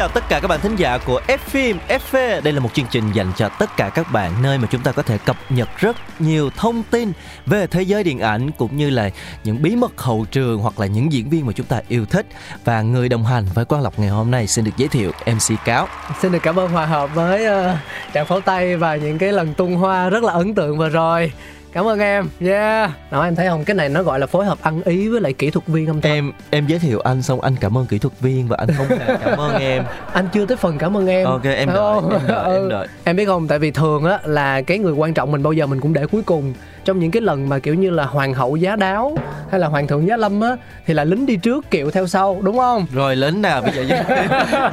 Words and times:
Chào 0.00 0.08
tất 0.08 0.24
cả 0.28 0.40
các 0.40 0.48
bạn 0.48 0.60
thính 0.60 0.76
giả 0.76 0.98
của 1.06 1.20
F 1.26 1.38
phim 1.38 1.78
FV. 1.88 2.42
Đây 2.42 2.52
là 2.52 2.60
một 2.60 2.74
chương 2.74 2.86
trình 2.90 3.04
dành 3.12 3.32
cho 3.36 3.48
tất 3.48 3.76
cả 3.76 3.88
các 3.88 4.12
bạn 4.12 4.32
nơi 4.42 4.58
mà 4.58 4.68
chúng 4.70 4.82
ta 4.82 4.92
có 4.92 5.02
thể 5.02 5.18
cập 5.18 5.36
nhật 5.48 5.68
rất 5.76 5.96
nhiều 6.20 6.50
thông 6.56 6.82
tin 6.82 7.12
về 7.46 7.66
thế 7.66 7.82
giới 7.82 8.04
điện 8.04 8.18
ảnh 8.20 8.50
cũng 8.50 8.76
như 8.76 8.90
là 8.90 9.10
những 9.44 9.62
bí 9.62 9.76
mật 9.76 10.00
hậu 10.00 10.26
trường 10.30 10.58
hoặc 10.58 10.80
là 10.80 10.86
những 10.86 11.12
diễn 11.12 11.30
viên 11.30 11.46
mà 11.46 11.52
chúng 11.52 11.66
ta 11.66 11.80
yêu 11.88 12.06
thích. 12.06 12.26
Và 12.64 12.82
người 12.82 13.08
đồng 13.08 13.24
hành 13.24 13.44
với 13.54 13.64
Quang 13.64 13.82
Lộc 13.82 13.98
ngày 13.98 14.08
hôm 14.08 14.30
nay 14.30 14.46
xin 14.46 14.64
được 14.64 14.76
giới 14.76 14.88
thiệu 14.88 15.12
MC 15.26 15.64
Cáo. 15.64 15.88
Xin 16.20 16.32
được 16.32 16.42
cảm 16.42 16.58
ơn 16.58 16.70
hòa 16.70 16.86
hợp 16.86 17.14
với 17.14 17.44
ờ, 17.44 17.72
uh, 17.72 17.78
tràng 18.14 18.26
pháo 18.26 18.40
tay 18.40 18.76
và 18.76 18.96
những 18.96 19.18
cái 19.18 19.32
lần 19.32 19.54
tung 19.54 19.74
hoa 19.74 20.10
rất 20.10 20.24
là 20.24 20.32
ấn 20.32 20.54
tượng 20.54 20.78
vừa 20.78 20.88
rồi. 20.88 21.32
Cảm 21.72 21.86
ơn 21.88 21.98
em. 22.00 22.28
Yeah. 22.40 22.90
Nào 23.10 23.22
em 23.22 23.34
thấy 23.36 23.48
không, 23.48 23.64
cái 23.64 23.74
này 23.74 23.88
nó 23.88 24.02
gọi 24.02 24.18
là 24.20 24.26
phối 24.26 24.44
hợp 24.44 24.58
ăn 24.62 24.82
ý 24.82 25.08
với 25.08 25.20
lại 25.20 25.32
kỹ 25.32 25.50
thuật 25.50 25.66
viên 25.66 25.86
âm 25.86 26.00
thanh. 26.00 26.12
Em 26.12 26.32
em 26.50 26.66
giới 26.66 26.78
thiệu 26.78 27.00
anh 27.00 27.22
xong 27.22 27.40
anh 27.40 27.56
cảm 27.60 27.78
ơn 27.78 27.86
kỹ 27.86 27.98
thuật 27.98 28.20
viên 28.20 28.48
và 28.48 28.56
anh 28.60 28.68
không 28.76 28.86
cảm 29.24 29.38
ơn 29.38 29.54
em. 29.60 29.84
Anh 30.12 30.28
chưa 30.32 30.46
tới 30.46 30.56
phần 30.56 30.78
cảm 30.78 30.96
ơn 30.96 31.06
em. 31.06 31.26
Ok 31.26 31.44
em 31.44 31.68
đợi, 31.68 31.76
không? 31.76 32.10
em 32.10 32.20
đợi, 32.28 32.44
em 32.54 32.62
Ừ. 32.62 32.68
đợi. 32.70 32.86
Em 33.04 33.16
biết 33.16 33.24
không, 33.24 33.48
tại 33.48 33.58
vì 33.58 33.70
thường 33.70 34.04
á 34.04 34.18
là 34.24 34.62
cái 34.62 34.78
người 34.78 34.92
quan 34.92 35.14
trọng 35.14 35.32
mình 35.32 35.42
bao 35.42 35.52
giờ 35.52 35.66
mình 35.66 35.80
cũng 35.80 35.92
để 35.92 36.06
cuối 36.06 36.22
cùng. 36.22 36.54
Trong 36.84 36.98
những 36.98 37.10
cái 37.10 37.22
lần 37.22 37.48
mà 37.48 37.58
kiểu 37.58 37.74
như 37.74 37.90
là 37.90 38.04
hoàng 38.04 38.34
hậu 38.34 38.56
giá 38.56 38.76
đáo 38.76 39.16
hay 39.50 39.60
là 39.60 39.66
hoàng 39.66 39.86
thượng 39.86 40.06
giá 40.06 40.16
lâm 40.16 40.40
á 40.40 40.56
thì 40.86 40.94
là 40.94 41.04
lính 41.04 41.26
đi 41.26 41.36
trước 41.36 41.70
kiệu 41.70 41.90
theo 41.90 42.06
sau, 42.06 42.40
đúng 42.42 42.58
không? 42.58 42.86
Rồi 42.92 43.16
lính 43.16 43.42
nào 43.42 43.62
bây 43.62 43.72
giờ 43.72 43.82
giới, 43.88 44.02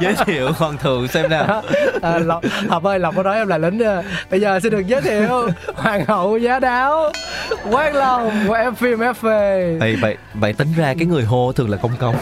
giới 0.00 0.14
thiệu 0.26 0.52
hoàng 0.52 0.76
thượng 0.78 1.08
xem 1.08 1.30
nào. 1.30 1.62
à, 2.02 2.18
Lộc, 2.18 2.42
Hợp 2.68 2.82
ơi, 2.82 2.98
Lộc 2.98 3.16
có 3.16 3.22
nói 3.22 3.36
em 3.36 3.48
là 3.48 3.58
lính 3.58 3.82
à. 3.82 4.02
Bây 4.30 4.40
giờ 4.40 4.60
xin 4.60 4.72
được 4.72 4.86
giới 4.86 5.00
thiệu 5.00 5.48
Hoàng 5.74 6.04
hậu 6.04 6.38
giá 6.38 6.58
đáo 6.58 7.12
Quang 7.70 7.94
Long 7.94 8.30
của 8.48 8.54
em 8.54 8.74
phim 8.74 8.98
FV 8.98 9.78
vậy 9.78 9.96
vậy 10.00 10.16
vậy 10.34 10.52
tính 10.52 10.68
ra 10.76 10.94
cái 10.98 11.06
người 11.06 11.24
hô 11.24 11.52
thường 11.52 11.70
là 11.70 11.76
công 11.76 11.92
công 11.98 12.14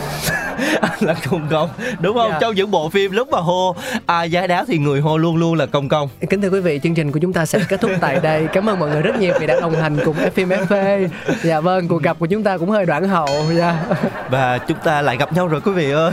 anh 0.80 0.98
là 1.00 1.14
công 1.30 1.46
công. 1.50 1.70
Đúng 2.00 2.16
không? 2.16 2.30
Dạ. 2.30 2.38
trong 2.40 2.54
những 2.54 2.70
bộ 2.70 2.88
phim 2.88 3.12
lúc 3.12 3.28
mà 3.28 3.38
hô 3.38 3.76
ai 4.06 4.30
giá 4.30 4.46
đáo 4.46 4.64
thì 4.68 4.78
người 4.78 5.00
hô 5.00 5.18
luôn 5.18 5.36
luôn 5.36 5.54
là 5.54 5.66
công 5.66 5.88
công. 5.88 6.08
Kính 6.30 6.42
thưa 6.42 6.50
quý 6.50 6.60
vị, 6.60 6.80
chương 6.82 6.94
trình 6.94 7.12
của 7.12 7.18
chúng 7.18 7.32
ta 7.32 7.46
sẽ 7.46 7.58
kết 7.68 7.80
thúc 7.80 7.90
tại 8.00 8.20
đây. 8.22 8.46
Cảm 8.52 8.68
ơn 8.68 8.78
mọi 8.78 8.90
người 8.90 9.02
rất 9.02 9.18
nhiều 9.18 9.34
vì 9.40 9.46
đã 9.46 9.60
đồng 9.60 9.74
hành 9.74 9.98
cùng 10.04 10.16
phim 10.34 10.48
FV 10.48 11.08
Dạ 11.42 11.60
vâng, 11.60 11.88
cuộc 11.88 12.02
gặp 12.02 12.16
của 12.18 12.26
chúng 12.26 12.42
ta 12.42 12.58
cũng 12.58 12.70
hơi 12.70 12.86
đoạn 12.86 13.08
hậu. 13.08 13.28
Dạ. 13.56 13.84
và 14.30 14.58
chúng 14.58 14.78
ta 14.84 15.02
lại 15.02 15.16
gặp 15.16 15.32
nhau 15.32 15.48
rồi 15.48 15.60
quý 15.60 15.72
vị 15.72 15.90
ơi. 15.90 16.12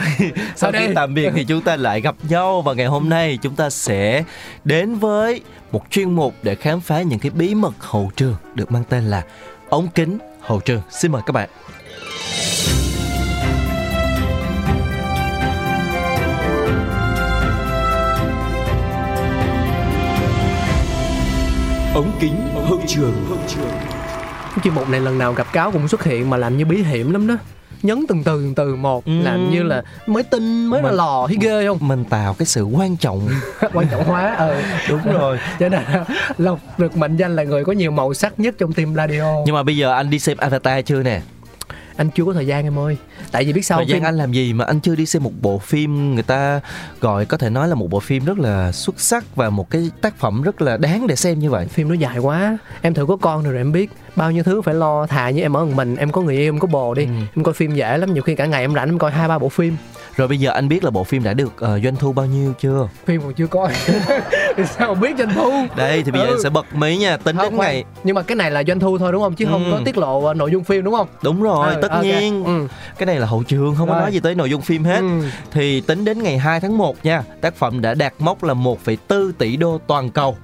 Sau 0.56 0.72
khi 0.72 0.88
tạm 0.96 1.14
biệt 1.14 1.32
thì 1.36 1.46
chúng 1.46 1.62
ta 1.62 1.76
lại 1.76 2.02
gặp 2.02 2.16
nhau. 2.30 2.62
Và 2.62 2.74
ngày 2.74 2.86
hôm 2.86 3.10
nay 3.10 3.38
chúng 3.42 3.56
ta 3.56 3.70
sẽ 3.70 4.24
đến 4.64 4.96
với 4.96 5.42
một 5.72 5.84
chuyên 5.90 6.12
mục 6.12 6.34
để 6.44 6.56
khám 6.56 6.82
phá 6.82 7.02
những 7.02 7.20
cái 7.20 7.32
bí 7.32 7.56
mật 7.56 7.74
hậu 7.80 8.12
trường 8.16 8.36
được 8.56 8.72
mang 8.72 8.84
tên 8.90 9.04
là 9.04 9.24
ống 9.70 9.88
kính 9.96 10.18
hậu 10.42 10.60
trường. 10.60 10.82
Xin 10.90 11.12
mời 11.12 11.22
các 11.26 11.32
bạn 11.32 11.50
ống 21.96 22.12
kính 22.20 22.36
hậu 22.68 22.80
trường. 22.88 23.14
Chuyên 24.64 24.74
mục 24.76 24.90
này 24.90 25.00
lần 25.00 25.18
nào 25.18 25.34
gặp 25.34 25.48
cáo 25.54 25.72
cũng 25.72 25.88
xuất 25.88 26.04
hiện 26.04 26.30
mà 26.30 26.38
làm 26.38 26.58
như 26.58 26.66
bí 26.66 26.84
hiểm 26.84 27.12
lắm 27.12 27.28
đó. 27.28 27.36
Nhấn 27.84 28.06
từng 28.10 28.24
từ 28.24 28.32
từng 28.34 28.56
từ 28.56 28.76
một 28.76 29.06
Ừm. 29.06 29.24
Làm 29.24 29.52
như 29.52 29.64
là 29.64 29.84
mới 30.08 30.24
tin, 30.24 30.66
mới 30.66 30.82
là 30.82 30.88
Mình- 30.90 30.98
lò 30.98 31.28
thấy 31.28 31.38
ghê 31.42 31.68
không? 31.68 31.78
mình 31.82 32.06
tạo 32.06 32.34
cái 32.40 32.46
sự 32.46 32.64
quan 32.64 32.98
trọng. 32.98 33.30
Quan 33.74 33.88
trọng 33.92 34.04
hóa 34.04 34.36
ờ 34.38 34.62
đúng 34.90 35.02
rồi. 35.14 35.38
Cho 35.60 35.70
nên 35.70 35.84
là 35.84 36.06
Lộc 36.38 36.60
được 36.78 36.98
mệnh 36.98 37.18
danh 37.18 37.36
là 37.36 37.44
người 37.44 37.66
có 37.66 37.72
nhiều 37.72 37.92
màu 37.92 38.14
sắc 38.14 38.40
nhất 38.40 38.56
trong 38.58 38.74
team 38.74 38.96
radio. 38.96 39.24
Nhưng 39.46 39.56
mà 39.56 39.64
bây 39.64 39.78
giờ 39.78 39.94
anh 39.94 40.10
đi 40.10 40.20
xem 40.20 40.38
avatar 40.38 40.86
chưa 40.86 41.04
nè 41.04 41.22
Anh 41.98 42.10
chưa 42.10 42.26
có 42.26 42.34
thời 42.34 42.48
gian 42.48 42.64
em 42.64 42.80
ơi. 42.80 42.98
Tại 43.32 43.46
vì 43.46 43.54
biết 43.54 43.66
sao 43.66 43.78
thời 43.78 43.88
gian 43.88 44.00
phim 44.00 44.08
anh 44.08 44.18
làm 44.18 44.32
gì 44.32 44.54
mà 44.54 44.66
anh 44.66 44.80
chưa 44.80 44.96
đi 44.96 45.06
xem 45.06 45.24
một 45.24 45.32
bộ 45.42 45.58
phim 45.58 46.14
người 46.14 46.24
ta 46.24 46.62
gọi 47.02 47.26
có 47.26 47.38
thể 47.38 47.50
nói 47.50 47.68
là 47.68 47.76
một 47.76 47.90
bộ 47.90 48.00
phim 48.00 48.26
rất 48.26 48.40
là 48.40 48.72
xuất 48.72 49.00
sắc 49.00 49.36
và 49.36 49.50
một 49.50 49.70
cái 49.70 49.92
tác 50.02 50.18
phẩm 50.18 50.42
rất 50.42 50.62
là 50.62 50.78
đáng 50.78 51.08
để 51.08 51.16
xem 51.16 51.40
như 51.40 51.50
vậy. 51.50 51.68
Phim 51.68 51.90
nó 51.90 51.94
dài 51.94 52.18
quá. 52.18 52.58
Em 52.82 52.94
thử 52.94 53.06
có 53.06 53.18
con 53.18 53.44
rồi 53.44 53.58
em 53.58 53.72
biết 53.72 53.92
bao 54.16 54.32
nhiêu 54.32 54.44
thứ 54.44 54.62
phải 54.62 54.76
lo 54.76 55.06
thà 55.06 55.30
như 55.30 55.42
em 55.42 55.58
ở 55.58 55.66
một 55.66 55.72
mình 55.76 55.96
em 55.96 56.12
có 56.12 56.22
người 56.22 56.36
yêu 56.36 56.48
em 56.54 56.60
có 56.60 56.68
bồ 56.68 56.94
đi. 56.94 57.06
Ừ. 57.06 57.12
em 57.36 57.44
coi 57.44 57.54
phim 57.54 57.76
dễ 57.76 57.98
lắm 57.98 58.14
nhiều 58.14 58.24
khi 58.24 58.36
cả 58.36 58.46
ngày 58.46 58.62
em 58.62 58.74
rảnh 58.76 58.90
em 58.90 59.00
coi 59.00 59.12
hai 59.12 59.28
ba 59.28 59.40
bộ 59.40 59.50
phim 59.50 59.76
rồi 60.16 60.28
bây 60.28 60.38
giờ 60.38 60.52
anh 60.52 60.68
biết 60.70 60.84
là 60.84 60.90
bộ 60.90 61.04
phim 61.04 61.24
đã 61.24 61.34
được 61.34 61.54
ờ, 61.60 61.80
doanh 61.84 61.96
thu 61.96 62.14
bao 62.14 62.26
nhiêu 62.26 62.54
chưa 62.60 62.88
phim 63.06 63.22
còn 63.22 63.34
chưa 63.34 63.48
coi 63.48 63.74
Thì 64.58 64.64
sao 64.78 64.94
mà 64.96 65.02
biết 65.02 65.16
doanh 65.18 65.34
thu 65.36 65.52
đây 65.76 66.04
thì 66.04 66.12
bây 66.12 66.22
giờ 66.22 66.28
Ừ. 66.28 66.34
anh 66.34 66.42
sẽ 66.44 66.50
bật 66.50 66.76
mí 66.76 66.98
nha 66.98 67.18
tính 67.18 67.36
Không, 67.38 67.46
đến 67.46 67.58
khoan. 67.58 67.70
ngày 67.72 67.84
nhưng 68.04 68.16
mà 68.16 68.22
cái 68.22 68.36
này 68.36 68.52
là 68.52 68.64
doanh 68.68 68.80
thu 68.80 68.98
thôi 68.98 69.12
đúng 69.12 69.22
không 69.22 69.36
chứ 69.36 69.46
không 69.52 69.66
Ừ. 69.66 69.72
có 69.72 69.80
tiết 69.86 69.98
lộ 69.98 70.30
uh, 70.32 70.36
nội 70.38 70.52
dung 70.52 70.64
phim 70.64 70.84
đúng 70.84 70.94
không 70.96 71.08
đúng 71.24 71.44
rồi 71.44 71.74
Ừ, 71.76 71.80
tất 71.82 71.92
ok. 71.92 72.04
nhiên 72.04 72.44
ừ. 72.46 72.68
cái 72.98 73.06
này 73.06 73.20
là 73.20 73.28
hậu 73.28 73.44
trường 73.44 73.76
không 73.76 73.88
có 73.88 73.94
Rồi. 73.94 74.02
nói 74.02 74.12
gì 74.14 74.20
tới 74.20 74.36
nội 74.36 74.50
dung 74.50 74.62
phim 74.62 74.84
hết 74.84 75.00
Ừ. 75.00 75.22
thì 75.52 75.82
tính 75.82 76.06
đến 76.06 76.24
ngày 76.24 76.38
2 76.38 76.60
tháng 76.60 76.78
1 76.78 76.96
nha 77.04 77.24
tác 77.42 77.56
phẩm 77.56 77.82
đã 77.82 77.94
đạt 77.94 78.14
mốc 78.20 78.44
là 78.44 78.54
1,4 78.54 79.32
tỷ 79.38 79.58
đô 79.58 79.80
toàn 79.88 80.10
cầu 80.10 80.38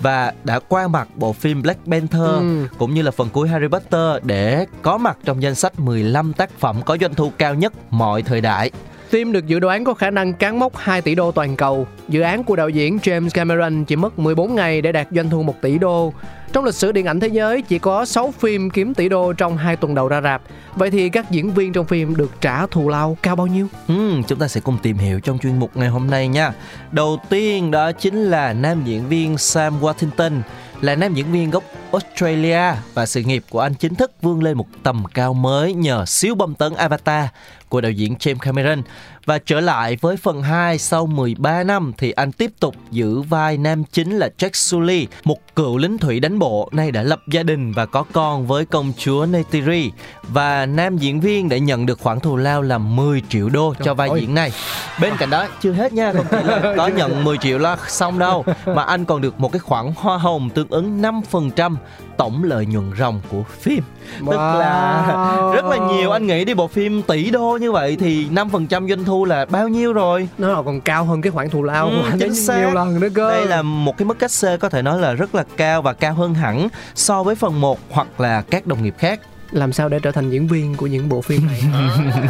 và 0.00 0.32
đã 0.44 0.58
qua 0.68 0.88
mặt 0.88 1.08
bộ 1.14 1.32
phim 1.32 1.62
Black 1.62 1.80
Panther 1.86 2.20
Ừ. 2.20 2.66
cũng 2.78 2.94
như 2.94 3.02
là 3.02 3.10
phần 3.10 3.28
cuối 3.32 3.48
Harry 3.48 3.66
Potter 3.68 4.22
để 4.22 4.66
có 4.82 4.98
mặt 4.98 5.16
trong 5.24 5.42
danh 5.42 5.54
sách 5.54 5.80
15 5.80 6.32
tác 6.32 6.50
phẩm 6.58 6.82
có 6.84 6.96
doanh 7.00 7.14
thu 7.14 7.32
cao 7.38 7.54
nhất 7.54 7.72
mọi 7.90 8.22
thời 8.22 8.40
đại. 8.40 8.70
Phim 9.08 9.32
được 9.32 9.46
dự 9.46 9.58
đoán 9.58 9.84
có 9.84 9.94
khả 9.94 10.10
năng 10.10 10.32
cán 10.32 10.58
mốc 10.58 10.76
2 10.76 11.02
tỷ 11.02 11.14
đô 11.14 11.32
toàn 11.32 11.56
cầu. 11.56 11.86
Dự 12.08 12.20
án 12.20 12.44
của 12.44 12.56
đạo 12.56 12.68
diễn 12.68 12.98
James 13.02 13.28
Cameron 13.34 13.84
chỉ 13.84 13.96
mất 13.96 14.18
14 14.18 14.54
ngày 14.54 14.82
để 14.82 14.92
đạt 14.92 15.08
doanh 15.10 15.30
thu 15.30 15.42
1 15.42 15.62
tỷ 15.62 15.78
đô. 15.78 16.12
Trong 16.52 16.64
lịch 16.64 16.74
sử 16.74 16.92
điện 16.92 17.06
ảnh 17.06 17.20
thế 17.20 17.28
giới 17.28 17.62
chỉ 17.62 17.78
có 17.78 18.04
6 18.04 18.34
phim 18.38 18.70
kiếm 18.70 18.94
tỷ 18.94 19.08
đô 19.08 19.32
trong 19.32 19.56
2 19.56 19.76
tuần 19.76 19.94
đầu 19.94 20.08
ra 20.08 20.20
rạp. 20.20 20.42
Vậy 20.74 20.90
thì 20.90 21.08
các 21.08 21.30
diễn 21.30 21.50
viên 21.50 21.72
trong 21.72 21.86
phim 21.86 22.16
được 22.16 22.40
trả 22.40 22.66
thù 22.66 22.88
lao 22.88 23.16
cao 23.22 23.36
bao 23.36 23.46
nhiêu? 23.46 23.66
Ừ, 23.88 24.20
chúng 24.28 24.38
ta 24.38 24.48
sẽ 24.48 24.60
cùng 24.60 24.78
tìm 24.82 24.98
hiểu 24.98 25.20
trong 25.20 25.38
chuyên 25.38 25.58
mục 25.58 25.70
ngày 25.74 25.88
hôm 25.88 26.10
nay 26.10 26.28
nha. 26.28 26.52
Đầu 26.92 27.18
tiên 27.28 27.70
đó 27.70 27.92
chính 27.92 28.14
là 28.14 28.52
nam 28.52 28.82
diễn 28.84 29.08
viên 29.08 29.38
Sam 29.38 29.80
Worthington 29.80 30.40
là 30.80 30.94
nam 30.94 31.14
diễn 31.14 31.32
viên 31.32 31.50
gốc 31.50 31.64
Australia 31.92 32.74
và 32.94 33.06
sự 33.06 33.22
nghiệp 33.22 33.44
của 33.50 33.60
anh 33.60 33.74
chính 33.74 33.94
thức 33.94 34.12
vươn 34.22 34.42
lên 34.42 34.56
một 34.56 34.66
tầm 34.82 35.04
cao 35.14 35.34
mới 35.34 35.74
nhờ 35.74 36.04
siêu 36.06 36.34
bom 36.34 36.54
tấn 36.54 36.74
Avatar 36.74 37.26
của 37.68 37.80
đạo 37.80 37.92
diễn 37.92 38.14
James 38.14 38.38
Cameron 38.38 38.82
và 39.26 39.38
trở 39.38 39.60
lại 39.60 39.96
với 40.00 40.16
phần 40.16 40.42
2 40.42 40.78
sau 40.78 41.06
13 41.06 41.62
năm 41.62 41.92
thì 41.98 42.10
anh 42.10 42.32
tiếp 42.32 42.50
tục 42.60 42.74
giữ 42.90 43.20
vai 43.20 43.58
nam 43.58 43.84
chính 43.92 44.16
là 44.16 44.28
Jack 44.38 44.50
Sully, 44.52 45.06
một 45.24 45.38
cựu 45.56 45.76
lính 45.76 45.98
thủy 45.98 46.20
đánh 46.20 46.38
bộ 46.38 46.68
nay 46.72 46.90
đã 46.90 47.02
lập 47.02 47.20
gia 47.30 47.42
đình 47.42 47.72
và 47.72 47.86
có 47.86 48.04
con 48.12 48.46
với 48.46 48.64
công 48.64 48.92
chúa 48.98 49.26
Neytiri 49.26 49.90
và 50.32 50.66
nam 50.66 50.98
diễn 50.98 51.20
viên 51.20 51.48
đã 51.48 51.58
nhận 51.58 51.86
được 51.86 52.00
khoản 52.00 52.20
thù 52.20 52.36
lao 52.36 52.62
là 52.62 52.78
10 52.78 53.22
triệu 53.28 53.48
đô 53.48 53.74
cho 53.84 53.94
vai 53.94 54.08
ơi. 54.08 54.20
diễn 54.20 54.34
này. 54.34 54.52
Bên 55.00 55.12
cạnh 55.18 55.30
đó 55.30 55.46
chưa 55.60 55.72
hết 55.72 55.92
nha, 55.92 56.12
không 56.12 56.26
chỉ 56.30 56.36
là 56.46 56.74
có 56.76 56.86
nhận 56.86 57.24
10 57.24 57.38
triệu 57.38 57.58
là 57.58 57.76
xong 57.88 58.18
đâu 58.18 58.44
mà 58.66 58.82
anh 58.82 59.04
còn 59.04 59.20
được 59.20 59.40
một 59.40 59.52
cái 59.52 59.60
khoản 59.60 59.92
hoa 59.96 60.18
hồng 60.18 60.50
tương 60.50 60.68
ứng 60.70 61.02
5% 61.02 61.76
tổng 62.16 62.44
lợi 62.44 62.66
nhuận 62.66 62.90
ròng 62.98 63.20
của 63.30 63.42
phim. 63.60 63.82
Tức 64.30 64.36
là 64.36 64.92
Wow. 65.06 65.52
rất 65.52 65.64
là 65.64 65.76
nhiều 65.76 66.10
anh 66.10 66.26
nghĩ 66.26 66.44
đi 66.44 66.54
bộ 66.54 66.66
phim 66.68 67.02
tỷ 67.02 67.30
đô 67.30 67.58
như 67.60 67.72
vậy 67.72 67.96
thì 68.00 68.26
5% 68.30 68.88
doanh 68.88 69.04
thu 69.04 69.24
là 69.24 69.44
bao 69.44 69.68
nhiêu 69.68 69.92
rồi? 69.92 70.28
Nó 70.38 70.62
còn 70.62 70.80
cao 70.80 71.04
hơn 71.04 71.22
cái 71.22 71.30
khoản 71.30 71.50
thù 71.50 71.62
lao 71.62 71.86
Ừ, 71.88 71.96
của 72.02 72.08
anh 72.10 72.18
chính 72.18 72.34
xác. 72.34 72.56
nhiều 72.58 72.70
lần 72.70 73.00
nữa 73.00 73.08
cơ. 73.14 73.30
Đây 73.30 73.46
là 73.46 73.62
một 73.62 73.96
cái 73.98 74.06
mức 74.06 74.18
cách 74.18 74.30
xê 74.32 74.56
có 74.56 74.68
thể 74.68 74.82
nói 74.82 74.98
là 74.98 75.12
rất 75.12 75.34
là 75.34 75.44
cao 75.56 75.82
và 75.82 75.92
cao 75.92 76.14
hơn 76.14 76.34
hẳn 76.34 76.68
so 76.94 77.22
với 77.22 77.34
phần 77.34 77.60
1 77.60 77.78
hoặc 77.90 78.20
là 78.20 78.42
các 78.50 78.66
đồng 78.66 78.82
nghiệp 78.82 78.94
khác. 78.98 79.20
Làm 79.52 79.72
sao 79.72 79.88
để 79.88 79.98
trở 79.98 80.12
thành 80.12 80.30
diễn 80.30 80.46
viên 80.46 80.74
của 80.74 80.86
những 80.86 81.08
bộ 81.08 81.20
phim 81.20 81.46
này? 81.46 81.62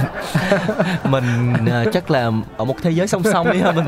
Mình 1.05 1.25
ờ, 1.71 1.85
chắc 1.93 2.11
là 2.11 2.31
ở 2.57 2.65
một 2.65 2.77
thế 2.83 2.91
giới 2.91 3.07
song 3.09 3.23
song 3.33 3.53
đi 3.53 3.59
ha 3.61 3.73
mình 3.73 3.85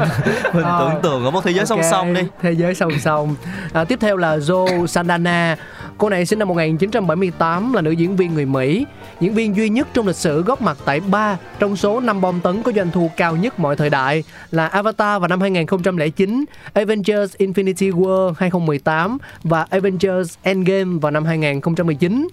mình 0.54 0.64
Ờ. 0.64 0.78
tưởng 0.92 1.02
tượng 1.02 1.24
ở 1.24 1.30
một 1.30 1.44
thế 1.44 1.50
giới 1.50 1.66
song 1.66 1.78
Ok, 1.82 1.90
song 1.90 2.14
đi. 2.14 2.20
thế 2.42 2.52
giới 2.52 2.74
song 2.74 2.92
song. 3.00 3.34
À, 3.72 3.84
tiếp 3.84 3.98
theo 4.00 4.16
là 4.16 4.36
Zoe 4.36 4.86
Saldana 4.86 5.56
cô 5.98 6.08
này 6.08 6.26
sinh 6.26 6.38
năm 6.38 6.48
1978 6.48 7.72
là 7.72 7.80
nữ 7.82 7.90
diễn 7.90 8.16
viên 8.16 8.34
người 8.34 8.46
Mỹ. 8.46 8.86
Diễn 9.20 9.34
viên 9.34 9.56
duy 9.56 9.68
nhất 9.68 9.88
trong 9.94 10.06
lịch 10.06 10.16
sử 10.16 10.42
góp 10.42 10.62
mặt 10.62 10.76
tại 10.84 11.00
ba 11.00 11.36
trong 11.58 11.76
số 11.76 12.00
5 12.00 12.20
bom 12.20 12.40
tấn 12.40 12.62
có 12.62 12.72
doanh 12.72 12.90
thu 12.90 13.10
cao 13.16 13.36
nhất 13.36 13.60
mọi 13.60 13.76
thời 13.76 13.90
đại 13.90 14.24
là 14.50 14.66
Avatar 14.66 15.20
vào 15.20 15.28
năm 15.28 15.40
2009 15.40 16.44
Avengers 16.72 17.36
Infinity 17.38 17.92
War 17.92 18.32
2018 18.38 19.18
và 19.42 19.66
Avengers 19.70 20.34
Endgame 20.42 20.98
vào 21.00 21.10
năm 21.10 21.24
2019 21.24 22.28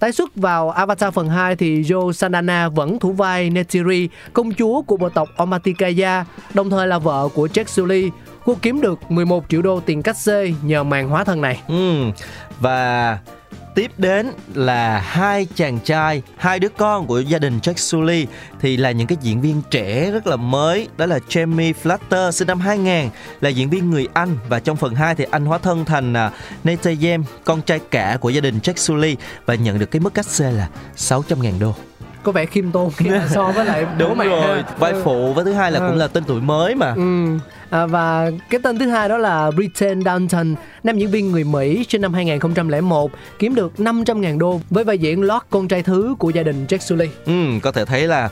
Tái 0.00 0.12
xuất 0.12 0.36
vào 0.36 0.70
Avatar 0.70 1.14
phần 1.14 1.28
2 1.28 1.56
thì 1.56 1.82
Jo 1.82 2.12
Sandana 2.12 2.68
vẫn 2.68 2.98
thủ 2.98 3.12
vai 3.12 3.50
Netiri, 3.50 4.08
công 4.32 4.54
chúa 4.54 4.82
của 4.82 4.96
bộ 4.96 5.08
tộc 5.08 5.28
Omaticaya, 5.36 6.24
đồng 6.54 6.70
thời 6.70 6.86
là 6.86 6.98
vợ 6.98 7.28
của 7.34 7.46
Jack 7.46 7.64
Sully. 7.64 8.10
Cô 8.44 8.56
kiếm 8.62 8.80
được 8.80 9.10
11 9.10 9.44
triệu 9.48 9.62
đô 9.62 9.80
tiền 9.80 10.02
cách 10.02 10.16
xê 10.16 10.52
nhờ 10.62 10.84
màn 10.84 11.08
hóa 11.08 11.24
thân 11.24 11.40
này. 11.40 11.62
Ừ. 11.68 12.04
Và 12.60 13.18
tiếp 13.74 13.90
đến 13.98 14.32
là 14.54 14.98
hai 14.98 15.46
chàng 15.54 15.78
trai, 15.84 16.22
hai 16.36 16.58
đứa 16.58 16.68
con 16.68 17.06
của 17.06 17.20
gia 17.20 17.38
đình 17.38 17.58
Jack 17.62 17.74
Sully 17.74 18.26
thì 18.60 18.76
là 18.76 18.90
những 18.90 19.06
cái 19.06 19.18
diễn 19.20 19.40
viên 19.40 19.62
trẻ 19.70 20.10
rất 20.10 20.26
là 20.26 20.36
mới, 20.36 20.88
đó 20.96 21.06
là 21.06 21.18
Jamie 21.28 21.72
Flatter 21.82 22.30
sinh 22.30 22.48
năm 22.48 22.60
2000 22.60 23.08
là 23.40 23.48
diễn 23.48 23.70
viên 23.70 23.90
người 23.90 24.08
Anh. 24.12 24.36
Và 24.48 24.60
trong 24.60 24.76
phần 24.76 24.94
2 24.94 25.14
thì 25.14 25.24
anh 25.30 25.44
hóa 25.44 25.58
thân 25.58 25.84
thành 25.84 26.12
uh, 26.12 26.32
Nathan 26.64 26.96
Yem, 27.02 27.24
con 27.44 27.62
trai 27.62 27.80
cả 27.90 28.16
của 28.20 28.30
gia 28.30 28.40
đình 28.40 28.58
Jack 28.62 28.76
Sully 28.76 29.16
và 29.46 29.54
nhận 29.54 29.78
được 29.78 29.90
cái 29.90 30.00
mức 30.00 30.14
cách 30.14 30.26
xê 30.26 30.52
là 30.52 30.68
600.000 30.96 31.60
đô. 31.60 31.74
Có 32.22 32.32
vẻ 32.32 32.46
khiêm 32.46 32.72
tốn 32.72 32.92
so 33.28 33.52
với 33.52 33.64
lại 33.64 33.86
đúng 33.98 34.18
mẹ 34.18 34.24
rồi 34.24 34.64
vai 34.78 34.92
phụ 35.04 35.32
với 35.32 35.44
thứ 35.44 35.52
hai 35.52 35.72
là 35.72 35.78
ừ. 35.78 35.86
cũng 35.88 35.98
là 35.98 36.06
tên 36.06 36.24
tuổi 36.24 36.40
mới 36.40 36.74
mà. 36.74 36.94
Ừ. 36.96 37.38
à, 37.70 37.86
và 37.86 38.30
cái 38.50 38.60
tên 38.62 38.78
thứ 38.78 38.88
hai 38.88 39.08
đó 39.08 39.18
là 39.18 39.50
Britain 39.50 40.00
Downton 40.00 40.54
nam 40.84 40.98
diễn 40.98 41.10
viên 41.10 41.32
người 41.32 41.44
Mỹ 41.44 41.84
sinh 41.88 42.00
năm 42.00 42.14
2001 42.14 43.10
kiếm 43.38 43.54
được 43.54 43.72
500.000 43.78 44.38
đô 44.38 44.60
với 44.70 44.84
vai 44.84 44.98
diễn 44.98 45.22
lót 45.22 45.42
con 45.50 45.68
trai 45.68 45.82
thứ 45.82 46.14
của 46.18 46.30
gia 46.30 46.42
đình 46.42 46.66
Jack 46.68 46.78
Sully. 46.78 47.06
Ừ, 47.26 47.32
có 47.62 47.72
thể 47.72 47.84
thấy 47.84 48.06
là 48.06 48.28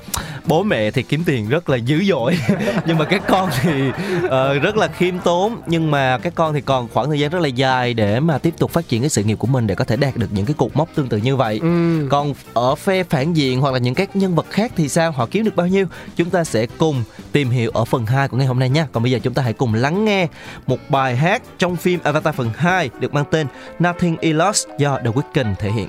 bố 0.47 0.63
mẹ 0.63 0.91
thì 0.91 1.03
kiếm 1.03 1.23
tiền 1.27 1.49
rất 1.49 1.71
là 1.71 1.77
dữ 1.77 2.05
dội. 2.05 2.39
Nhưng 2.87 2.99
mà 2.99 3.05
các 3.05 3.23
con 3.29 3.51
thì 3.63 3.89
uh, 4.25 4.63
rất 4.63 4.77
là 4.77 4.89
khiêm 4.89 5.19
tốn. 5.19 5.57
Nhưng 5.67 5.91
mà 5.91 6.19
các 6.19 6.33
con 6.35 6.55
thì 6.55 6.61
còn 6.61 6.89
khoảng 6.89 7.09
thời 7.09 7.21
gian 7.21 7.31
rất 7.31 7.43
là 7.43 7.49
dài 7.49 7.95
để 7.95 8.21
mà 8.21 8.39
tiếp 8.39 8.55
tục 8.59 8.71
phát 8.71 8.89
triển 8.89 9.03
cái 9.03 9.11
sự 9.11 9.23
nghiệp 9.23 9.39
của 9.39 9.47
mình 9.47 9.67
để 9.67 9.75
có 9.75 9.85
thể 9.85 9.97
đạt 9.97 10.17
được 10.17 10.27
những 10.31 10.47
cái 10.47 10.55
cột 10.59 10.77
mốc 10.77 10.89
tương 10.95 11.09
tự 11.09 11.17
như 11.17 11.37
vậy. 11.37 11.59
Ừ. 11.63 12.07
còn 12.11 12.35
ở 12.55 12.75
phe 12.75 13.03
phản 13.05 13.35
diện 13.35 13.61
hoặc 13.61 13.71
là 13.71 13.79
những 13.79 13.95
các 13.95 14.17
nhân 14.17 14.35
vật 14.35 14.47
khác 14.51 14.73
thì 14.77 14.89
sao? 14.89 15.11
Họ 15.11 15.27
kiếm 15.31 15.45
được 15.45 15.57
bao 15.57 15.67
nhiêu? 15.67 15.87
Chúng 16.17 16.31
ta 16.31 16.45
sẽ 16.45 16.67
cùng 16.79 17.03
tìm 17.33 17.51
hiểu 17.51 17.71
ở 17.71 17.85
phần 17.85 18.07
2 18.07 18.29
của 18.29 18.37
ngày 18.37 18.47
hôm 18.47 18.59
nay 18.59 18.71
nha. 18.71 18.87
Còn 18.93 19.03
bây 19.03 19.13
giờ 19.13 19.19
chúng 19.23 19.28
chúng 19.29 19.35
ta 19.35 19.43
hãy 19.43 19.53
cùng 19.53 19.75
lắng 19.75 20.05
nghe 20.05 20.29
một 20.67 20.79
bài 20.89 21.17
hát 21.17 21.43
trong 21.59 21.77
phim 21.77 22.01
Avatar 22.03 22.35
phần 22.35 22.51
2 22.57 22.91
được 23.01 23.15
mang 23.15 23.25
tên 23.31 23.47
Nothing 23.85 24.17
Is 24.21 24.37
Lost 24.37 24.69
do 24.79 24.99
The 24.99 25.11
Weeknd 25.11 25.55
thể 25.55 25.71
hiện. 25.71 25.89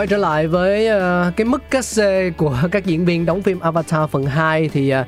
Quay 0.00 0.06
trở 0.06 0.16
lại 0.16 0.46
với 0.46 0.88
uh, 0.88 1.36
cái 1.36 1.44
mức 1.44 1.62
cách 1.70 1.84
xê 1.84 2.30
của 2.30 2.58
các 2.70 2.84
diễn 2.86 3.04
viên 3.04 3.26
đóng 3.26 3.42
phim 3.42 3.60
Avatar 3.60 4.10
phần 4.10 4.26
2 4.26 4.68
thì 4.68 4.94
uh, 4.94 5.06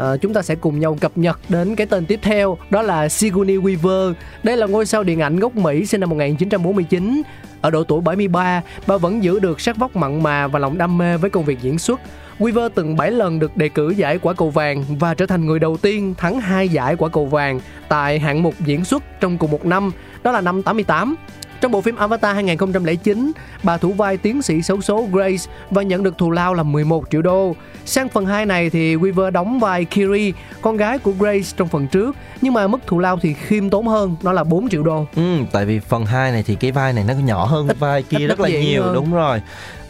uh, 0.00 0.20
chúng 0.20 0.34
ta 0.34 0.42
sẽ 0.42 0.54
cùng 0.54 0.80
nhau 0.80 0.96
cập 1.00 1.12
nhật 1.14 1.40
đến 1.48 1.76
cái 1.76 1.86
tên 1.86 2.06
tiếp 2.06 2.20
theo 2.22 2.58
đó 2.70 2.82
là 2.82 3.08
Sigourney 3.08 3.56
Weaver. 3.56 4.14
Đây 4.42 4.56
là 4.56 4.66
ngôi 4.66 4.86
sao 4.86 5.02
điện 5.02 5.20
ảnh 5.20 5.38
gốc 5.38 5.56
Mỹ 5.56 5.86
sinh 5.86 6.00
năm 6.00 6.10
1949. 6.10 7.22
Ở 7.60 7.70
độ 7.70 7.84
tuổi 7.84 8.00
73, 8.00 8.62
bà 8.86 8.96
vẫn 8.96 9.24
giữ 9.24 9.38
được 9.38 9.60
sắc 9.60 9.76
vóc 9.76 9.96
mặn 9.96 10.22
mà 10.22 10.46
và 10.46 10.58
lòng 10.58 10.78
đam 10.78 10.98
mê 10.98 11.16
với 11.16 11.30
công 11.30 11.44
việc 11.44 11.58
diễn 11.62 11.78
xuất. 11.78 12.00
Weaver 12.38 12.68
từng 12.68 12.96
7 12.96 13.10
lần 13.10 13.38
được 13.38 13.56
đề 13.56 13.68
cử 13.68 13.90
giải 13.90 14.18
quả 14.18 14.32
cầu 14.32 14.50
vàng 14.50 14.84
và 14.98 15.14
trở 15.14 15.26
thành 15.26 15.46
người 15.46 15.58
đầu 15.58 15.76
tiên 15.76 16.14
thắng 16.18 16.40
hai 16.40 16.68
giải 16.68 16.96
quả 16.96 17.08
cầu 17.08 17.26
vàng 17.26 17.60
tại 17.88 18.18
hạng 18.18 18.42
mục 18.42 18.54
diễn 18.60 18.84
xuất 18.84 19.02
trong 19.20 19.38
cùng 19.38 19.50
một 19.50 19.66
năm, 19.66 19.90
đó 20.22 20.32
là 20.32 20.40
năm 20.40 20.62
88. 20.62 21.16
Trong 21.64 21.72
bộ 21.72 21.80
phim 21.80 21.96
Avatar 21.96 22.34
2009, 22.34 23.32
bà 23.62 23.76
thủ 23.76 23.92
vai 23.92 24.16
tiến 24.16 24.42
sĩ 24.42 24.62
xấu 24.62 24.80
số 24.80 25.08
Grace 25.12 25.44
và 25.70 25.82
nhận 25.82 26.02
được 26.02 26.18
thù 26.18 26.30
lao 26.30 26.54
là 26.54 26.62
11 26.62 27.04
triệu 27.10 27.22
đô. 27.22 27.56
Sang 27.84 28.08
phần 28.08 28.26
2 28.26 28.46
này 28.46 28.70
thì 28.70 28.96
Weaver 28.96 29.30
đóng 29.30 29.60
vai 29.60 29.84
Kiri, 29.84 30.32
con 30.60 30.76
gái 30.76 30.98
của 30.98 31.12
Grace 31.18 31.48
trong 31.56 31.68
phần 31.68 31.86
trước, 31.86 32.16
nhưng 32.40 32.54
mà 32.54 32.66
mức 32.66 32.78
thù 32.86 32.98
lao 32.98 33.18
thì 33.22 33.34
khiêm 33.34 33.70
tốn 33.70 33.86
hơn, 33.86 34.16
nó 34.22 34.32
là 34.32 34.44
4 34.44 34.68
triệu 34.68 34.82
đô. 34.82 35.06
Ừ, 35.16 35.36
tại 35.52 35.64
vì 35.66 35.78
phần 35.80 36.06
2 36.06 36.32
này 36.32 36.42
thì 36.46 36.54
cái 36.54 36.72
vai 36.72 36.92
này 36.92 37.04
nó 37.08 37.14
nhỏ 37.14 37.44
hơn 37.44 37.68
Ít- 37.68 37.78
vai 37.78 38.02
kia 38.02 38.18
ít 38.18 38.26
rất 38.26 38.40
là 38.40 38.48
nhiều 38.48 38.82
hơn. 38.82 38.94
đúng 38.94 39.12
rồi. 39.14 39.40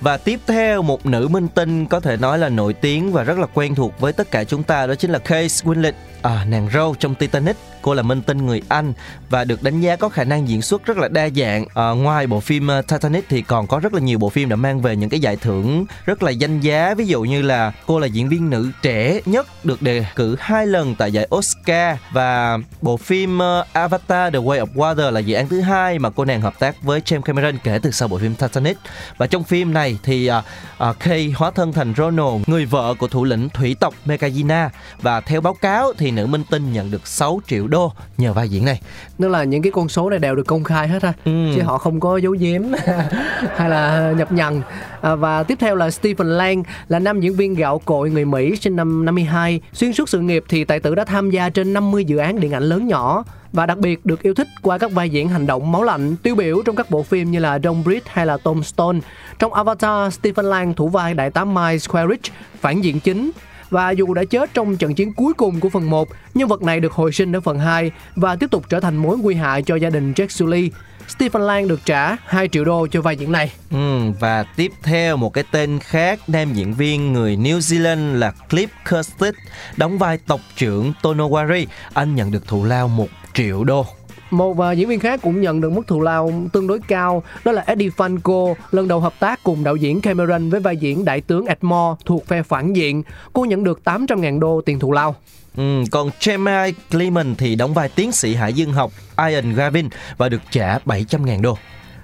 Và 0.05 0.17
tiếp 0.17 0.41
theo 0.47 0.83
một 0.83 1.07
nữ 1.07 1.29
minh 1.29 1.49
tinh 1.49 1.87
có 1.87 2.01
thể 2.01 2.17
nói 2.17 2.39
là 2.39 2.49
nổi 2.49 2.75
tiếng 2.75 3.13
và 3.13 3.23
rất 3.23 3.39
là 3.39 3.47
quen 3.55 3.75
thuộc 3.75 4.01
với 4.01 4.13
tất 4.13 4.31
cả 4.31 4.45
chúng 4.45 4.63
ta 4.63 4.87
đó 4.87 4.95
chính 4.95 5.11
là 5.11 5.19
Kate 5.19 5.47
Winslet, 5.47 5.93
à, 6.23 6.45
nàng 6.49 6.69
râu 6.75 6.95
trong 6.99 7.15
Titanic. 7.15 7.57
Cô 7.83 7.95
là 7.95 8.03
minh 8.03 8.23
tinh 8.23 8.47
người 8.47 8.63
Anh 8.69 8.93
và 9.31 9.45
được 9.45 9.63
đánh 9.63 9.81
giá 9.81 9.97
có 9.97 10.09
khả 10.09 10.25
năng 10.25 10.49
diễn 10.49 10.63
xuất 10.63 10.87
rất 10.87 10.97
là 10.97 11.09
đa 11.09 11.29
dạng. 11.37 11.65
À, 11.75 11.91
ngoài 11.91 12.27
bộ 12.27 12.41
phim 12.41 12.67
ờ, 12.67 12.83
Titanic 12.83 13.25
thì 13.29 13.43
còn 13.43 13.67
có 13.67 13.79
rất 13.79 13.95
là 13.95 14.01
nhiều 14.01 14.19
bộ 14.19 14.29
phim 14.29 14.49
đã 14.49 14.57
mang 14.57 14.81
về 14.81 14.97
những 14.97 15.11
cái 15.11 15.21
giải 15.21 15.37
thưởng 15.37 15.87
rất 16.07 16.23
là 16.23 16.31
danh 16.31 16.61
giá. 16.61 16.95
Ví 16.95 17.07
dụ 17.07 17.23
như 17.23 17.43
là 17.43 17.73
cô 17.87 17.99
là 17.99 18.07
diễn 18.07 18.29
viên 18.29 18.51
nữ 18.51 18.71
trẻ 18.83 19.21
nhất 19.25 19.65
được 19.65 19.83
đề 19.83 20.07
cử 20.17 20.37
hai 20.41 20.67
lần 20.67 20.95
tại 20.95 21.13
giải 21.13 21.29
Oscar 21.35 21.97
và 22.13 22.59
bộ 22.83 22.97
phim 22.97 23.39
ờ, 23.39 23.65
Avatar 23.73 24.33
The 24.33 24.39
Way 24.39 24.67
of 24.67 24.75
Water 24.75 25.11
là 25.11 25.21
dự 25.21 25.35
án 25.35 25.49
thứ 25.49 25.61
hai 25.61 25.99
mà 25.99 26.11
cô 26.11 26.25
nàng 26.25 26.41
hợp 26.41 26.59
tác 26.59 26.83
với 26.83 27.01
James 27.01 27.23
Cameron 27.23 27.59
kể 27.65 27.79
từ 27.83 27.91
sau 27.91 28.09
bộ 28.09 28.19
phim 28.19 28.35
Titanic. 28.35 28.77
Và 29.17 29.27
trong 29.27 29.45
phim 29.45 29.75
này 29.75 29.94
thì 30.03 30.31
uh, 30.31 30.45
uh, 30.91 30.97
Kay 31.01 31.35
hóa 31.37 31.51
thân 31.51 31.73
thành 31.73 31.95
Ronald, 31.97 32.43
người 32.47 32.65
vợ 32.65 32.95
của 32.99 33.09
thủ 33.09 33.25
lĩnh 33.25 33.49
thủy 33.49 33.77
tộc 33.81 33.95
Megazina 34.07 34.69
và 35.03 35.21
theo 35.21 35.41
báo 35.41 35.55
cáo 35.55 35.93
thì 35.99 36.11
nữ 36.11 36.27
minh 36.27 36.43
tinh 36.51 36.73
nhận 36.73 36.91
được 36.91 37.07
6 37.07 37.41
triệu 37.47 37.67
đô 37.67 37.93
nhờ 38.19 38.33
vai 38.33 38.49
diễn 38.49 38.65
này. 38.65 38.81
Tức 39.19 39.29
là 39.29 39.45
những 39.45 39.63
cái 39.63 39.73
con 39.73 39.89
số 39.89 40.11
này 40.11 40.19
đều 40.19 40.35
được 40.35 40.47
công 40.47 40.65
khai 40.65 40.89
hết 40.89 41.03
ha 41.03 41.13
Ừ. 41.25 41.53
chứ 41.57 41.63
họ 41.63 41.79
không 41.79 42.01
có 42.01 42.17
giấu 42.17 42.33
giếm 42.39 42.63
hay 43.57 43.69
là 43.71 44.13
nhập 44.17 44.33
nhằng 44.33 44.63
à, 45.05 45.15
và 45.15 45.43
tiếp 45.43 45.59
theo 45.61 45.77
là 45.77 45.91
Stephen 45.91 46.29
Lang 46.29 46.63
là 46.89 46.99
nam 46.99 47.21
diễn 47.21 47.37
viên 47.37 47.55
gạo 47.55 47.79
cội 47.85 48.11
người 48.11 48.25
Mỹ 48.25 48.57
sinh 48.57 48.77
năm 48.77 49.05
52 49.05 49.61
xuyên 49.73 49.93
suốt 49.93 50.09
sự 50.09 50.21
nghiệp 50.21 50.45
thì 50.49 50.65
tài 50.65 50.81
tử 50.81 50.95
đã 50.95 51.05
tham 51.05 51.31
gia 51.31 51.49
trên 51.49 51.73
50 51.73 52.05
dự 52.05 52.17
án 52.17 52.41
điện 52.41 52.53
ảnh 52.53 52.63
lớn 52.63 52.87
nhỏ 52.87 53.25
và 53.53 53.67
đặc 53.67 53.79
biệt 53.79 54.07
được 54.07 54.23
yêu 54.23 54.35
thích 54.35 54.49
qua 54.63 54.79
các 54.79 54.93
vai 54.93 55.11
diễn 55.11 55.29
hành 55.29 55.47
động 55.47 55.73
máu 55.73 55.83
lạnh 55.83 56.17
tiêu 56.17 56.35
biểu 56.35 56.63
trong 56.63 56.77
các 56.77 56.91
bộ 56.91 57.03
phim 57.03 57.31
như 57.31 57.39
là 57.39 57.59
John 57.59 57.83
Bridge 57.83 58.07
hay 58.07 58.27
là 58.27 58.37
Tombstone. 58.37 58.99
Trong 59.39 59.53
Avatar, 59.53 60.15
Stephen 60.15 60.47
Lang 60.47 60.75
thủ 60.75 60.89
vai 60.89 61.15
đại 61.15 61.31
tá 61.31 61.45
Miles 61.45 61.89
Quaritch, 61.89 62.33
phản 62.61 62.81
diện 62.81 63.01
chính 63.01 63.31
và 63.71 63.91
dù 63.91 64.15
đã 64.15 64.25
chết 64.25 64.55
trong 64.55 64.77
trận 64.77 64.95
chiến 64.95 65.13
cuối 65.13 65.35
cùng 65.35 65.61
của 65.61 65.69
phần 65.69 65.91
1, 65.91 66.09
nhân 66.35 66.49
vật 66.49 66.63
này 66.63 66.81
được 66.81 66.93
hồi 66.93 67.13
sinh 67.13 67.37
ở 67.37 67.41
phần 67.41 67.59
2 67.59 67.91
và 68.17 68.37
tiếp 68.37 68.51
tục 68.51 68.65
trở 68.69 68.81
thành 68.81 68.97
mối 68.97 69.19
nguy 69.19 69.35
hại 69.35 69.63
cho 69.63 69.77
gia 69.77 69.91
đình 69.91 70.13
Jack 70.13 70.29
Sully. 70.29 70.71
Stephen 71.09 71.43
Lang 71.43 71.69
được 71.69 71.81
trả 71.85 72.17
2 72.27 72.49
triệu 72.49 72.65
đô 72.65 72.87
cho 72.87 73.03
vai 73.03 73.17
diễn 73.17 73.33
này. 73.33 73.53
Ừ, 73.71 74.11
và 74.21 74.43
tiếp 74.43 74.73
theo 74.83 75.17
một 75.17 75.33
cái 75.33 75.45
tên 75.51 75.79
khác 75.79 76.21
nam 76.27 76.53
diễn 76.53 76.75
viên 76.75 77.13
người 77.13 77.37
New 77.37 77.59
Zealand 77.59 78.15
là 78.15 78.33
Cliff 78.51 78.67
Curtis 78.91 79.35
đóng 79.77 79.99
vai 79.99 80.19
tộc 80.19 80.41
trưởng 80.57 80.93
Tonowari. 81.03 81.67
Anh 81.93 82.15
nhận 82.15 82.31
được 82.31 82.47
thù 82.47 82.65
lao 82.65 82.89
1 82.89 83.09
triệu 83.35 83.65
đô. 83.65 83.87
Một 84.35 84.51
uh, 84.51 84.77
diễn 84.77 84.89
viên 84.89 85.01
khác 85.01 85.21
cũng 85.23 85.41
nhận 85.41 85.61
được 85.61 85.73
mức 85.73 85.87
thù 85.87 86.01
lao 86.01 86.33
tương 86.53 86.67
đối 86.67 86.79
cao, 86.89 87.23
đó 87.45 87.53
là 87.53 87.65
Eddie 87.67 87.89
Franco 87.89 88.55
lần 88.71 88.89
đầu 88.89 89.01
hợp 89.01 89.15
tác 89.21 89.43
cùng 89.43 89.65
đạo 89.65 89.77
diễn 89.77 90.01
Cameron 90.01 90.51
với 90.51 90.61
vai 90.61 90.77
diễn 90.77 91.05
đại 91.05 91.21
tướng 91.21 91.47
Edmore 91.47 92.03
thuộc 92.05 92.27
phe 92.27 92.43
phản 92.43 92.73
diện. 92.73 93.03
Cô 93.33 93.45
nhận 93.45 93.65
được 93.65 93.81
800.000 93.85 94.39
đô 94.41 94.61
tiền 94.61 94.79
thù 94.79 94.93
lao. 94.93 95.15
Ừ, 95.57 95.83
còn 95.91 96.11
Jeremy 96.21 96.73
Clement 96.91 97.39
thì 97.39 97.55
đóng 97.55 97.75
vai 97.75 97.89
tiến 97.89 98.13
sĩ 98.13 98.35
hải 98.35 98.53
dương 98.53 98.73
học 98.73 98.93
Ian 99.29 99.55
Gavin 99.55 99.89
và 100.17 100.29
được 100.29 100.41
trả 100.51 100.79
700.000 100.79 101.43
đô. 101.43 101.59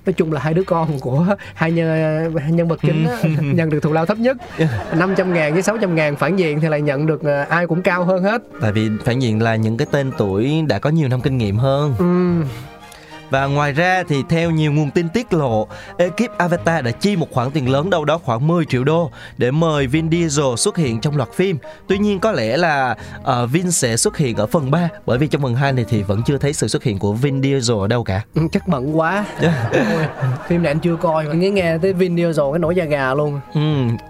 Nói 0.07 0.13
chung 0.13 0.33
là 0.33 0.41
hai 0.41 0.55
đứa 0.55 0.63
con 0.63 0.99
của 1.01 1.27
hai 1.55 1.73
nhân, 1.73 2.35
nhân 2.51 2.69
vật 2.69 2.81
chính 2.83 3.07
á, 3.07 3.17
nhận 3.41 3.71
được 3.71 3.81
thù 3.83 3.93
lao 3.93 4.07
thấp 4.07 4.19
nhất. 4.19 4.37
500 4.97 5.35
ngàn 5.35 5.53
với 5.53 5.63
600 5.63 5.95
ngàn 5.95 6.17
phản 6.17 6.37
diện 6.37 6.61
thì 6.61 6.69
lại 6.69 6.81
nhận 6.81 7.07
được 7.07 7.21
uh, 7.21 7.49
ai 7.49 7.67
cũng 7.67 7.83
cao 7.83 8.05
hơn 8.05 8.23
hết. 8.23 8.43
Tại 8.61 8.73
vì 8.73 8.91
phản 9.05 9.19
diện 9.19 9.43
là 9.43 9.57
những 9.57 9.77
cái 9.77 9.87
tên 9.91 10.13
tuổi 10.19 10.65
đã 10.69 10.79
có 10.79 10.91
nhiều 10.91 11.09
năm 11.09 11.21
kinh 11.21 11.39
nghiệm 11.39 11.57
hơn. 11.57 11.95
Ừm, 11.99 12.45
Và 13.31 13.47
ngoài 13.47 13.73
ra 13.73 14.03
thì 14.09 14.23
theo 14.29 14.51
nhiều 14.51 14.73
nguồn 14.73 14.91
tin 14.91 15.09
tiết 15.09 15.33
lộ, 15.33 15.69
ekip 15.99 16.39
Avatar 16.39 16.85
đã 16.85 16.91
chi 16.91 17.17
một 17.17 17.27
khoản 17.31 17.51
tiền 17.51 17.71
lớn 17.71 17.91
đâu 17.91 18.05
đó 18.05 18.19
khoảng 18.25 18.47
10 18.47 18.65
triệu 18.65 18.85
đô 18.85 19.11
để 19.39 19.51
mời 19.51 19.87
Vin 19.87 20.11
Diesel 20.11 20.55
xuất 20.57 20.77
hiện 20.77 21.01
trong 21.01 21.17
loạt 21.17 21.33
phim. 21.33 21.59
Tuy 21.89 21.99
nhiên 21.99 22.21
có 22.21 22.33
lẽ 22.33 22.57
là 22.57 22.97
ờ, 23.25 23.47
Vin 23.47 23.71
sẽ 23.71 23.97
xuất 23.97 24.17
hiện 24.17 24.37
ở 24.37 24.47
phần 24.47 24.71
3 24.71 24.89
bởi 25.07 25.19
vì 25.19 25.27
trong 25.27 25.43
phần 25.43 25.55
2 25.55 25.73
này 25.73 25.85
thì 25.89 26.03
vẫn 26.03 26.23
chưa 26.27 26.39
thấy 26.39 26.53
sự 26.53 26.69
xuất 26.69 26.83
hiện 26.83 26.99
của 26.99 27.13
Vin 27.13 27.43
Diesel 27.43 27.77
ở 27.79 27.87
đâu 27.89 28.05
cả. 28.05 28.23
Ừ, 28.35 28.43
chắc 28.53 28.69
bận 28.69 28.99
quá 28.99 29.25
Ôi, 29.41 29.51
phim 30.49 30.63
này 30.63 30.71
anh 30.73 30.81
chưa 30.81 30.97
coi 30.97 31.25
mà 31.25 31.35
nghe 31.35 31.51
nghe 31.51 31.79
tới 31.79 31.93
Vin 31.93 32.17
Diesel 32.17 32.45
cái 32.53 32.59
nổi 32.59 32.75
da 32.77 32.85
gà 32.85 33.15
luôn 33.15 33.41
Ừ, 33.55 33.61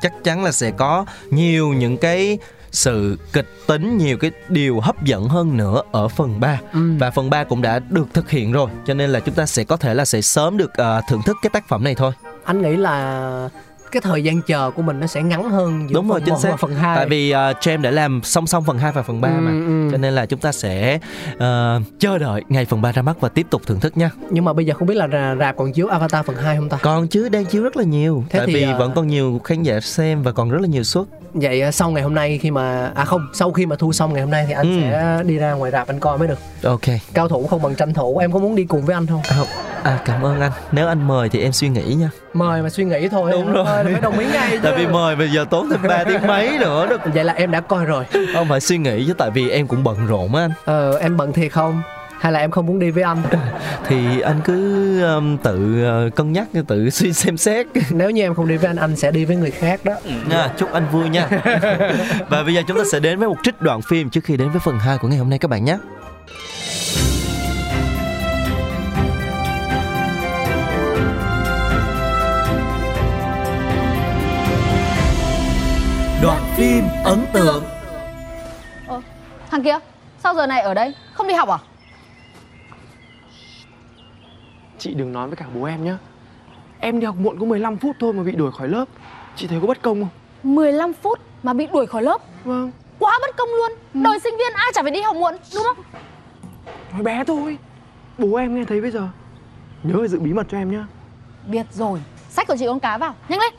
chắc 0.02 0.12
chắn 0.24 0.44
là 0.44 0.52
sẽ 0.52 0.70
có 0.70 1.04
nhiều 1.30 1.68
những 1.68 1.96
cái 1.96 2.38
sự 2.72 3.18
kịch 3.32 3.46
tính 3.66 3.98
nhiều 3.98 4.16
cái 4.18 4.30
điều 4.48 4.80
hấp 4.80 5.04
dẫn 5.04 5.28
hơn 5.28 5.56
nữa 5.56 5.82
ở 5.92 6.08
phần 6.08 6.40
3 6.40 6.58
Ừ. 6.72 6.80
và 6.98 7.10
phần 7.10 7.30
3 7.30 7.44
cũng 7.44 7.62
đã 7.62 7.78
được 7.78 8.06
thực 8.14 8.30
hiện 8.30 8.52
rồi 8.52 8.70
cho 8.86 8.94
nên 8.94 9.10
là 9.10 9.20
chúng 9.20 9.34
ta 9.34 9.46
sẽ 9.46 9.64
có 9.64 9.76
thể 9.76 9.94
là 9.94 10.04
sẽ 10.04 10.20
sớm 10.20 10.56
được 10.56 10.74
ờ, 10.74 11.00
thưởng 11.08 11.22
thức 11.26 11.36
cái 11.42 11.50
tác 11.50 11.68
phẩm 11.68 11.84
này 11.84 11.94
thôi. 11.94 12.12
Anh 12.44 12.62
nghĩ 12.62 12.76
là 12.76 13.48
cái 13.92 14.00
thời 14.00 14.24
gian 14.24 14.42
chờ 14.42 14.70
của 14.70 14.82
mình 14.82 15.00
nó 15.00 15.06
sẽ 15.06 15.22
ngắn 15.22 15.50
hơn 15.50 15.86
giữa 15.88 15.94
đúng 15.94 16.08
rồi 16.08 16.20
phần 16.20 16.24
chính 16.26 16.34
1 16.34 16.40
xác. 16.42 16.56
phần 16.58 16.74
2 16.74 16.96
tại 16.96 17.06
vì 17.08 17.30
uh, 17.30 17.34
James 17.36 17.80
đã 17.82 17.90
làm 17.90 18.20
song 18.24 18.46
song 18.46 18.64
phần 18.64 18.78
2 18.78 18.92
và 18.92 19.02
phần 19.02 19.20
3 19.20 19.28
mà. 19.28 19.50
Ừ, 19.50 19.66
ừ. 19.66 19.88
cho 19.92 19.98
nên 19.98 20.14
là 20.14 20.26
chúng 20.26 20.40
ta 20.40 20.52
sẽ 20.52 20.98
ờ, 21.38 21.80
chờ 21.98 22.18
đợi 22.18 22.42
ngày 22.48 22.64
phần 22.64 22.82
3 22.82 22.92
ra 22.92 23.02
mắt 23.02 23.20
và 23.20 23.28
tiếp 23.28 23.46
tục 23.50 23.62
thưởng 23.66 23.80
thức 23.80 23.96
nha. 23.96 24.10
Nhưng 24.30 24.44
mà 24.44 24.52
bây 24.52 24.66
giờ 24.66 24.74
không 24.74 24.88
biết 24.88 24.94
là 24.94 25.34
rạp 25.40 25.56
còn 25.56 25.72
chiếu 25.72 25.86
Avatar 25.88 26.26
phần 26.26 26.36
2 26.36 26.56
không 26.56 26.68
ta? 26.68 26.78
Còn 26.82 27.08
chứ 27.08 27.28
đang 27.28 27.44
chiếu 27.44 27.62
rất 27.62 27.76
là 27.76 27.84
nhiều. 27.84 28.24
Thế 28.30 28.38
tại 28.38 28.46
thì, 28.46 28.54
vì 28.54 28.62
ờ, 28.62 28.78
vẫn 28.78 28.92
còn 28.94 29.06
nhiều 29.06 29.40
khán 29.44 29.62
giả 29.62 29.80
xem 29.80 30.22
và 30.22 30.32
còn 30.32 30.50
rất 30.50 30.58
là 30.60 30.66
nhiều 30.68 30.82
suất 30.84 31.04
vậy 31.34 31.62
à, 31.62 31.70
sau 31.70 31.90
ngày 31.90 32.02
hôm 32.02 32.14
nay 32.14 32.38
khi 32.42 32.50
mà 32.50 32.92
à 32.94 33.04
không 33.04 33.26
sau 33.32 33.52
khi 33.52 33.66
mà 33.66 33.76
thu 33.76 33.92
xong 33.92 34.12
ngày 34.12 34.22
hôm 34.22 34.30
nay 34.30 34.44
thì 34.48 34.52
anh 34.52 34.82
Ừ. 34.82 34.90
sẽ 34.90 35.22
đi 35.26 35.36
ra 35.38 35.52
ngoài 35.52 35.70
rạp 35.70 35.86
anh 35.86 36.00
coi 36.00 36.18
mới 36.18 36.28
được. 36.28 36.38
Ok. 36.64 36.80
Cao 37.14 37.28
thủ 37.28 37.46
không 37.46 37.62
bằng 37.62 37.74
tranh 37.74 37.94
thủ 37.94 38.18
em 38.18 38.32
có 38.32 38.38
muốn 38.38 38.54
đi 38.54 38.64
cùng 38.64 38.82
với 38.84 38.94
anh 38.94 39.06
không? 39.06 39.22
À, 39.28 39.36
à 39.82 39.98
cảm 40.04 40.22
ơn 40.24 40.40
anh. 40.40 40.52
Nếu 40.72 40.88
anh 40.88 41.08
mời 41.08 41.28
thì 41.28 41.42
em 41.42 41.52
suy 41.52 41.68
nghĩ 41.68 41.82
nha. 41.94 42.10
Mời 42.32 42.62
mà 42.62 42.70
suy 42.70 42.84
nghĩ 42.84 43.08
thôi 43.08 43.30
Đúng 43.32 43.52
rồi. 43.52 43.64
Mời 43.64 43.84
là 43.84 43.90
phải 43.92 44.00
đồng 44.00 44.18
ý 44.18 44.26
ngay 44.32 44.50
chứ. 44.52 44.58
Tại 44.62 44.72
vì 44.76 44.86
mời 44.86 45.16
bây 45.16 45.28
giờ 45.30 45.44
tốn 45.50 45.70
thêm 45.70 45.80
3 45.88 46.04
tiếng 46.08 46.26
mấy 46.26 46.58
nữa 46.58 46.86
đó 46.90 46.96
vậy 47.14 47.24
là 47.24 47.32
em 47.32 47.50
đã 47.50 47.60
coi 47.60 47.84
rồi. 47.84 48.04
Không 48.34 48.48
phải 48.48 48.60
suy 48.60 48.78
nghĩ 48.78 49.04
chứ 49.06 49.14
tại 49.18 49.30
vì 49.30 49.50
em 49.50 49.66
cũng 49.66 49.84
bận 49.84 50.06
rộn 50.06 50.34
á 50.34 50.42
anh. 50.44 50.50
Ờ 50.64 50.98
em 50.98 51.16
bận 51.16 51.32
thiệt 51.32 51.52
không 51.52 51.82
hay 52.20 52.32
là 52.32 52.38
em 52.38 52.50
không 52.50 52.66
muốn 52.66 52.78
đi 52.78 52.90
với 52.90 53.02
anh? 53.02 53.22
Thì 53.86 54.20
anh 54.20 54.40
cứ 54.44 55.02
um, 55.02 55.36
tự 55.36 55.84
uh, 56.06 56.14
cân 56.14 56.32
nhắc 56.32 56.48
tự 56.68 56.90
suy 56.92 57.12
xem 57.12 57.36
xét. 57.36 57.66
Nếu 57.90 58.10
như 58.10 58.22
em 58.22 58.34
không 58.34 58.48
đi 58.48 58.56
với 58.56 58.66
anh 58.66 58.76
anh 58.76 58.96
sẽ 58.96 59.10
đi 59.10 59.24
với 59.24 59.36
người 59.36 59.50
khác 59.50 59.84
đó. 59.84 59.94
Nha 60.28 60.48
chúc 60.58 60.72
anh 60.72 60.86
vui 60.92 61.08
nha. 61.08 61.28
Và 62.28 62.42
bây 62.42 62.54
giờ 62.54 62.62
chúng 62.66 62.76
ta 62.76 62.82
sẽ 62.92 63.00
đến 63.00 63.18
với 63.18 63.28
một 63.28 63.36
trích 63.42 63.60
đoạn 63.60 63.82
phim 63.82 64.10
trước 64.10 64.24
khi 64.24 64.36
đến 64.36 64.50
với 64.50 64.60
phần 64.60 64.78
2 64.78 64.98
của 64.98 65.08
ngày 65.08 65.18
hôm 65.18 65.30
nay 65.30 65.38
các 65.38 65.50
bạn 65.50 65.64
nhé. 65.64 65.78
Đoạn 76.22 76.42
phim 76.56 76.84
ấn 77.04 77.24
tượng. 77.32 77.64
Ờ, 78.86 79.00
thằng 79.50 79.62
kia, 79.62 79.78
sao 80.22 80.34
giờ 80.34 80.46
này 80.46 80.60
ở 80.60 80.74
đây? 80.74 80.94
Không 81.12 81.28
đi 81.28 81.34
học 81.34 81.48
à? 81.48 81.58
Chị 84.80 84.94
đừng 84.94 85.12
nói 85.12 85.28
với 85.28 85.36
cả 85.36 85.46
bố 85.54 85.64
em 85.64 85.84
nhé 85.84 85.94
Em 86.80 87.00
đi 87.00 87.06
học 87.06 87.16
muộn 87.16 87.38
có 87.38 87.46
15 87.46 87.76
phút 87.76 87.96
thôi 88.00 88.12
mà 88.12 88.22
bị 88.22 88.32
đuổi 88.32 88.52
khỏi 88.52 88.68
lớp. 88.68 88.84
Chị 89.36 89.46
thấy 89.46 89.58
có 89.60 89.66
bất 89.66 89.82
công 89.82 90.00
không? 90.00 90.08
15 90.54 90.92
phút 90.92 91.18
mà 91.42 91.52
bị 91.52 91.66
đuổi 91.72 91.86
khỏi 91.86 92.02
lớp? 92.02 92.20
Vâng. 92.44 92.72
Quá 92.98 93.18
bất 93.20 93.36
công 93.36 93.48
luôn. 93.48 93.72
Đời 94.04 94.18
sinh 94.20 94.34
viên 94.38 94.52
ai 94.54 94.70
chả 94.74 94.82
phải 94.82 94.90
đi 94.90 95.00
học 95.00 95.16
muộn, 95.16 95.34
đúng 95.54 95.64
không? 95.64 95.84
Nói 96.92 97.02
bé 97.02 97.24
thôi. 97.26 97.58
Bố 98.18 98.34
em 98.36 98.54
nghe 98.54 98.64
thấy 98.64 98.80
bây 98.80 98.90
giờ. 98.90 99.08
Nhớ 99.82 100.08
giữ 100.08 100.20
bí 100.20 100.32
mật 100.32 100.46
cho 100.50 100.58
em 100.58 100.70
nhá. 100.72 100.86
Biết 101.46 101.66
rồi. 101.72 102.00
Sách 102.30 102.46
của 102.46 102.56
chị 102.58 102.66
con 102.66 102.80
cá 102.80 102.98
vào, 102.98 103.14
nhanh 103.28 103.40
lên. 103.40 103.52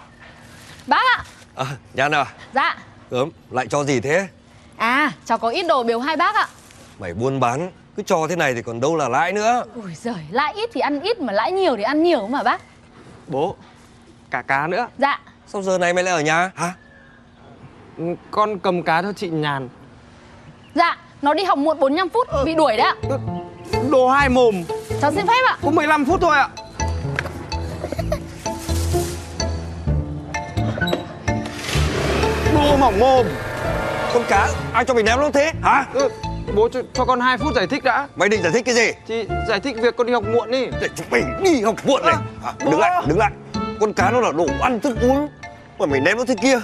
Bác 0.87 1.03
ạ. 1.17 1.23
À, 1.55 1.65
Nhan 1.93 2.11
à, 2.11 2.25
Dạ. 2.53 2.77
Ớm, 3.09 3.29
lại 3.49 3.67
cho 3.67 3.83
gì 3.83 3.99
thế? 3.99 4.27
À, 4.77 5.11
cháu 5.25 5.37
có 5.37 5.49
ít 5.49 5.63
đồ 5.67 5.83
biếu 5.83 5.99
hai 5.99 6.17
bác 6.17 6.35
ạ. 6.35 6.47
Mày 6.99 7.13
buôn 7.13 7.39
bán, 7.39 7.71
cứ 7.95 8.03
cho 8.03 8.27
thế 8.29 8.36
này 8.36 8.53
thì 8.53 8.62
còn 8.62 8.79
đâu 8.79 8.95
là 8.98 9.10
lãi 9.10 9.33
nữa. 9.33 9.63
Ui 9.75 9.95
giời, 9.95 10.13
lãi 10.31 10.53
ít 10.53 10.69
thì 10.74 10.81
ăn 10.81 11.00
ít 11.01 11.19
mà 11.19 11.33
lãi 11.33 11.51
nhiều 11.51 11.77
thì 11.77 11.83
ăn 11.83 12.03
nhiều 12.03 12.27
mà 12.27 12.43
bác 12.43 12.62
Bố, 13.27 13.55
cả 14.31 14.41
cá 14.41 14.67
nữa. 14.67 14.88
Dạ 14.98 15.19
Sao 15.48 15.62
giờ 15.62 15.77
này 15.77 15.93
mày 15.93 16.03
lại 16.03 16.13
ở 16.13 16.21
nhà 16.21 16.51
hả 16.55 16.74
Ừ, 17.98 18.03
Con 18.31 18.60
cầm 18.60 18.83
cá 18.83 19.01
cho 19.01 19.13
chị 19.13 19.29
nhàn. 19.29 19.69
Dạ 20.75 20.98
Nó 21.21 21.33
đi 21.33 21.43
học 21.43 21.57
muộn 21.57 21.79
45 21.79 22.10
phút 22.10 22.27
Bị 22.45 22.55
đuổi 22.55 22.77
đấy 22.77 22.86
ạ 22.88 22.95
Ừ, 23.10 23.17
Đồ 23.91 24.10
hai 24.10 24.29
mồm, 24.29 24.63
Cháu 25.01 25.12
xin 25.12 25.27
phép 25.27 25.41
ạ 25.48 25.57
có 25.63 25.71
15 25.71 26.05
phút 26.05 26.21
thôi 26.21 26.38
ạ. 26.38 26.50
Đồ 32.53 32.77
mỏng 32.77 33.00
mồm. 33.00 33.25
con 34.13 34.24
cá 34.29 34.50
ai 34.74 34.86
cho 34.86 34.93
mày 34.93 35.03
ném 35.03 35.19
nó 35.19 35.29
thế 35.33 35.51
hả 35.63 35.86
Ừ, 35.93 36.10
bố 36.55 36.69
cho, 36.69 36.81
cho 36.93 37.05
con 37.05 37.19
2 37.19 37.38
phút 37.38 37.55
giải 37.55 37.67
thích 37.67 37.83
đã. 37.83 38.07
mày 38.15 38.29
định 38.29 38.41
giải 38.43 38.51
thích 38.51 38.65
cái 38.65 38.75
gì 38.75 38.91
Chị 39.07 39.25
giải 39.48 39.60
thích 39.60 39.75
việc 39.81 39.95
con 39.98 40.07
đi 40.07 40.13
học 40.13 40.24
muộn 40.33 40.51
đi. 40.51 40.65
để 40.81 40.89
chúng 40.95 41.05
mày 41.12 41.21
đi 41.43 41.62
học 41.62 41.75
muộn 41.86 42.01
này 42.05 42.15
hả? 42.43 42.51
bố. 42.65 42.71
đứng 42.71 42.79
lại 42.79 43.03
đứng 43.07 43.17
lại 43.19 43.31
con 43.79 43.93
cá 43.93 44.12
nó 44.12 44.19
là 44.19 44.31
đồ 44.31 44.45
ăn 44.62 44.79
thức 44.79 44.98
uống 45.01 45.27
mà 45.79 45.86
mày 45.86 46.00
ném 46.00 46.17
nó 46.17 46.24
thế 46.27 46.36
kia 46.41 46.60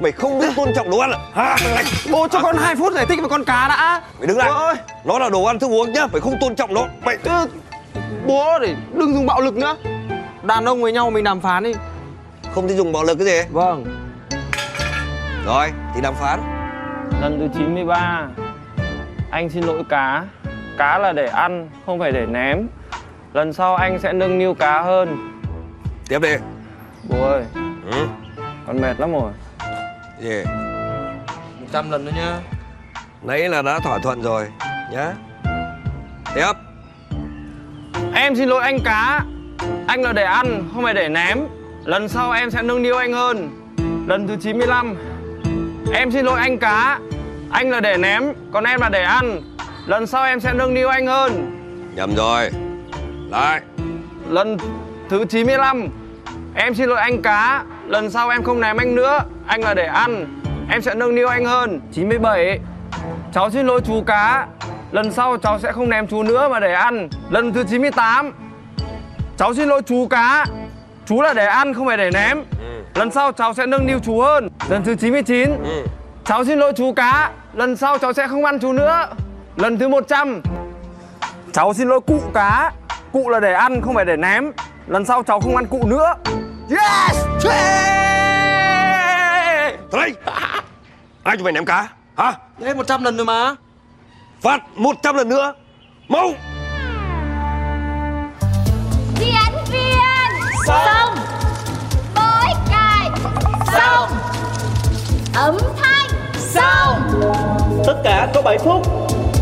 mày 0.00 0.12
không 0.12 0.38
biết 0.38 0.48
tôn 0.56 0.68
trọng 0.74 0.90
đồ 0.90 0.98
ăn 0.98 1.12
à 1.34 1.56
này 1.74 1.84
Bố 2.10 2.28
cho 2.28 2.40
con 2.42 2.56
2 2.56 2.76
phút 2.76 2.92
giải 2.92 3.06
thích 3.06 3.18
về 3.22 3.28
con 3.30 3.44
cá 3.44 3.68
đã. 3.68 4.02
mày 4.18 4.26
đứng 4.26 4.38
lại 4.38 4.50
ơi. 4.50 4.74
nó 5.04 5.18
là 5.18 5.28
đồ 5.30 5.44
ăn 5.44 5.58
thức 5.58 5.70
uống 5.70 5.92
nhá 5.92 6.06
mày 6.12 6.20
không 6.20 6.34
tôn 6.40 6.54
trọng 6.56 6.74
nó 6.74 6.86
mày 7.04 7.16
Ừ, 7.24 7.46
bố 8.26 8.58
để 8.58 8.74
đừng 8.94 9.14
dùng 9.14 9.26
bạo 9.26 9.40
lực 9.40 9.56
nữa. 9.56 9.76
Đàn 10.42 10.64
ông 10.64 10.82
với 10.82 10.92
nhau 10.92 11.10
mình 11.10 11.24
đàm 11.24 11.40
phán 11.40 11.62
đi. 11.62 11.72
không 12.54 12.68
thể 12.68 12.74
dùng 12.74 12.92
bạo 12.92 13.04
lực 13.04 13.18
cái 13.18 13.26
gì 13.26 13.40
Vâng. 13.50 13.84
rồi 15.46 15.68
thì 15.94 16.00
đàm 16.00 16.14
phán 16.14 16.40
Lần 17.20 17.38
thứ 17.54 17.58
93 17.58 18.28
Anh 19.30 19.48
xin 19.48 19.64
lỗi 19.64 19.84
cá. 19.88 20.24
Cá 20.78 20.98
là 20.98 21.12
để 21.12 21.26
ăn, 21.26 21.68
không 21.86 21.98
phải 21.98 22.12
để 22.12 22.26
ném. 22.26 22.68
Lần 23.32 23.52
sau 23.52 23.76
anh 23.76 23.98
sẽ 23.98 24.12
nâng 24.12 24.38
niu 24.38 24.54
cá 24.54 24.82
hơn. 24.82 25.40
Tiếp 26.08 26.22
đi. 26.22 26.36
Bố 27.08 27.28
ơi, 27.28 27.44
ừ. 27.90 28.06
con 28.66 28.80
mệt 28.80 29.00
lắm 29.00 29.12
rồi. 29.12 29.32
Gì? 30.20 30.44
100 31.60 31.90
lần 31.90 32.04
nữa 32.04 32.12
nhá. 32.16 32.36
Nãy 33.22 33.48
là 33.48 33.62
đã 33.62 33.78
thỏa 33.78 33.98
thuận 33.98 34.22
rồi 34.22 34.46
nhá. 34.92 35.12
Tiếp. 36.34 36.52
Em 38.14 38.36
xin 38.36 38.48
lỗi 38.48 38.62
anh 38.62 38.78
cá. 38.84 39.24
Anh 39.86 40.02
là 40.02 40.12
để 40.12 40.24
ăn, 40.24 40.68
không 40.74 40.82
phải 40.82 40.94
để 40.94 41.08
ném. 41.08 41.38
Lần 41.84 42.08
sau 42.08 42.32
em 42.32 42.50
sẽ 42.50 42.62
nâng 42.62 42.82
niu 42.82 42.96
anh 42.96 43.12
hơn. 43.12 43.50
Lần 44.06 44.28
thứ 44.28 44.36
95 44.40 44.96
Em 45.92 46.10
xin 46.10 46.24
lỗi 46.24 46.40
anh 46.40 46.58
cá 46.58 46.98
Anh 47.50 47.70
là 47.70 47.80
để 47.80 47.96
ném, 47.96 48.32
còn 48.52 48.64
em 48.64 48.80
là 48.80 48.88
để 48.88 49.02
ăn. 49.02 49.40
Lần 49.86 50.06
sau 50.06 50.24
em 50.24 50.40
sẽ 50.40 50.52
nâng 50.52 50.74
niu 50.74 50.88
anh 50.88 51.06
hơn. 51.06 51.54
Nhầm 51.94 52.14
rồi. 52.14 52.50
Lại. 53.30 53.60
Lần 54.28 54.56
thứ 55.08 55.24
95 55.24 55.88
Em 56.54 56.74
xin 56.74 56.88
lỗi 56.88 57.00
anh 57.00 57.22
cá. 57.22 57.64
Lần 57.86 58.10
sau 58.10 58.28
em 58.28 58.42
không 58.42 58.60
ném 58.60 58.76
anh 58.76 58.94
nữa 58.94 59.18
Anh 59.46 59.60
là 59.60 59.74
để 59.74 59.86
ăn. 59.86 60.40
Em 60.70 60.82
sẽ 60.82 60.94
nâng 60.94 61.14
niu 61.14 61.28
anh 61.28 61.44
hơn. 61.44 61.80
97 61.92 62.58
Cháu 63.34 63.50
xin 63.50 63.66
lỗi 63.66 63.80
chú 63.86 64.02
cá. 64.06 64.46
Lần 64.92 65.12
sau 65.12 65.36
cháu 65.36 65.58
sẽ 65.58 65.72
không 65.72 65.88
ném 65.90 66.06
chú 66.06 66.22
nữa 66.22 66.48
mà 66.48 66.60
để 66.60 66.72
ăn. 66.72 67.08
Lần 67.30 67.52
thứ 67.52 67.64
98 67.64 68.32
Cháu 69.36 69.54
xin 69.54 69.68
lỗi 69.68 69.82
chú 69.82 70.06
cá. 70.10 70.46
Chú 71.06 71.20
là 71.22 71.34
để 71.34 71.46
ăn 71.46 71.74
không 71.74 71.86
phải 71.86 71.96
để 71.96 72.10
ném. 72.10 72.44
Lần 72.94 73.10
sau 73.10 73.32
cháu 73.32 73.54
sẽ 73.54 73.66
nâng 73.66 73.86
niu 73.86 73.98
chú 74.04 74.20
hơn. 74.20 74.48
Lần 74.68 74.84
thứ 74.84 74.94
99 74.94 75.50
ừ. 75.64 75.86
Cháu 76.28 76.44
xin 76.44 76.58
lỗi 76.58 76.72
chú 76.76 76.92
cá. 76.92 77.30
Lần 77.52 77.76
sau 77.76 77.98
cháu 77.98 78.12
sẽ 78.12 78.28
không 78.28 78.44
ăn 78.44 78.58
chú 78.58 78.72
nữa. 78.72 79.06
Lần 79.56 79.78
thứ 79.78 79.88
100 79.88 80.42
Cháu 81.52 81.74
xin 81.74 81.88
lỗi 81.88 82.00
cụ 82.00 82.20
cá. 82.34 82.72
Cụ 83.12 83.28
là 83.28 83.40
để 83.40 83.52
ăn 83.52 83.82
không 83.82 83.94
phải 83.94 84.04
để 84.04 84.16
ném. 84.16 84.52
Lần 84.86 85.04
sau 85.04 85.22
cháu 85.22 85.40
không 85.40 85.56
ăn 85.56 85.66
cụ 85.66 85.86
nữa. 85.86 86.14
Yes! 86.70 87.24
Tới 89.90 90.00
đây 90.00 90.12
ai 91.22 91.36
cho 91.36 91.44
mày 91.44 91.52
ném 91.52 91.64
cá? 91.64 91.88
Hả? 92.16 92.32
Thế 92.60 92.74
100 92.74 93.04
lần 93.04 93.16
rồi 93.16 93.26
mà. 93.26 93.54
Phát 94.42 94.60
100 94.74 95.16
lần 95.16 95.28
nữa. 95.28 95.54
Mau! 96.08 96.30
Diễn 99.18 99.64
viên 99.72 100.42
Xong 100.66 101.14
Bối 102.14 102.52
cài 102.70 103.10
Xong 103.72 104.10
Âm 105.34 105.56
thanh 105.82 105.97
Xong! 106.48 107.22
Tất 107.86 108.00
cả 108.04 108.28
có 108.34 108.42
7 108.42 108.58
phút. 108.58 108.82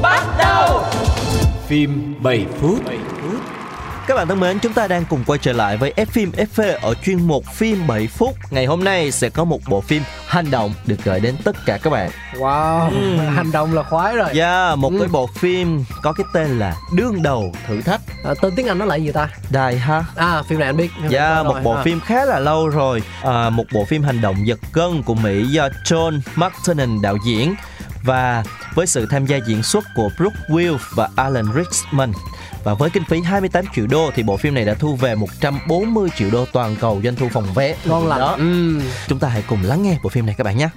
Bắt 0.03 0.23
đầu! 0.39 0.81
Phim 1.67 2.15
7 2.23 2.47
phút 2.61 2.79
Các 4.07 4.15
bạn 4.15 4.29
thân 4.29 4.41
mến, 4.41 4.59
chúng 4.59 4.73
ta 4.73 4.89
đang 4.89 5.05
cùng 5.05 5.25
quay 5.27 5.39
trở 5.43 5.53
lại 5.53 5.77
với 5.77 5.93
F 5.97 6.07
phim 6.07 6.31
FV 6.31 6.79
ở 6.83 6.95
chuyên 6.95 7.27
mục 7.27 7.45
phim 7.55 7.87
7 7.87 8.07
phút. 8.07 8.35
Ngày 8.51 8.67
hôm 8.67 8.85
nay 8.85 9.11
sẽ 9.11 9.29
có 9.31 9.45
một 9.45 9.61
bộ 9.69 9.81
phim 9.81 10.03
hành 10.27 10.51
động 10.51 10.75
được 10.87 10.97
gửi 11.05 11.21
đến 11.21 11.37
tất 11.45 11.57
cả 11.67 11.79
các 11.83 11.91
bạn. 11.91 12.11
Wow, 12.35 12.91
hành 13.31 13.53
động 13.53 13.75
là 13.75 13.83
khoái 13.83 14.17
rồi. 14.17 14.29
Yeah, 14.39 14.79
một 14.79 14.93
Ừ. 14.93 14.99
cái 15.01 15.09
bộ 15.09 15.29
phim 15.39 15.85
có 16.03 16.13
cái 16.13 16.27
tên 16.35 16.59
là 16.59 16.75
Đương 16.97 17.23
đầu 17.23 17.53
thử 17.67 17.81
thách 17.81 18.01
À, 18.25 18.35
tên 18.43 18.53
tiếng 18.57 18.67
Anh 18.67 18.79
nó 18.79 18.85
là 18.85 18.97
gì 18.97 19.13
ta? 19.13 19.29
Die 19.51 19.77
Hard. 19.79 20.07
À, 20.17 20.43
phim 20.49 20.59
này 20.59 20.67
anh 20.69 20.77
biết. 20.77 20.91
Yeah, 21.11 21.35
Rồi, 21.37 21.45
một 21.45 21.61
bộ 21.65 21.73
à. 21.73 21.83
phim 21.83 22.01
khá 22.01 22.25
là 22.25 22.39
lâu 22.39 22.69
rồi 22.69 23.03
à, 23.23 23.51
Một 23.51 23.65
bộ 23.73 23.85
phim 23.85 24.03
hành 24.03 24.21
động 24.21 24.47
giật 24.47 24.59
gân 24.73 25.03
của 25.03 25.15
Mỹ 25.15 25.45
do 25.45 25.69
John 25.85 26.21
McTiernan 26.37 27.03
đạo 27.03 27.17
diễn 27.27 27.55
Và 28.03 28.45
với 28.75 28.87
sự 28.87 29.07
tham 29.11 29.27
gia 29.27 29.37
diễn 29.37 29.63
xuất 29.63 29.85
của 29.95 30.09
Brooke 30.19 30.37
Wills 30.49 30.79
và 30.95 31.09
Alan 31.17 31.45
Rickman 31.55 32.13
và 32.67 32.75
với 32.75 32.91
kinh 32.91 33.05
phí 33.05 33.21
28 33.21 33.65
triệu 33.75 33.87
đô 33.87 34.11
thì 34.15 34.23
bộ 34.23 34.37
phim 34.37 34.55
này 34.55 34.65
đã 34.65 34.75
thu 34.75 34.97
về 34.97 35.15
140 35.15 36.09
triệu 36.17 36.31
đô 36.33 36.47
toàn 36.53 36.77
cầu 36.81 37.01
doanh 37.05 37.17
thu 37.17 37.29
phòng 37.33 37.47
vé. 37.55 37.77
ngon 37.85 38.07
lành. 38.07 38.21
Đó. 38.21 38.37
Ừ. 38.39 38.81
Chúng 39.09 39.19
ta 39.19 39.29
hãy 39.29 39.43
cùng 39.49 39.63
lắng 39.63 39.83
nghe 39.83 39.99
bộ 40.03 40.11
phim 40.11 40.27
này 40.27 40.35
các 40.39 40.45
bạn 40.45 40.59
nhé. 40.59 40.69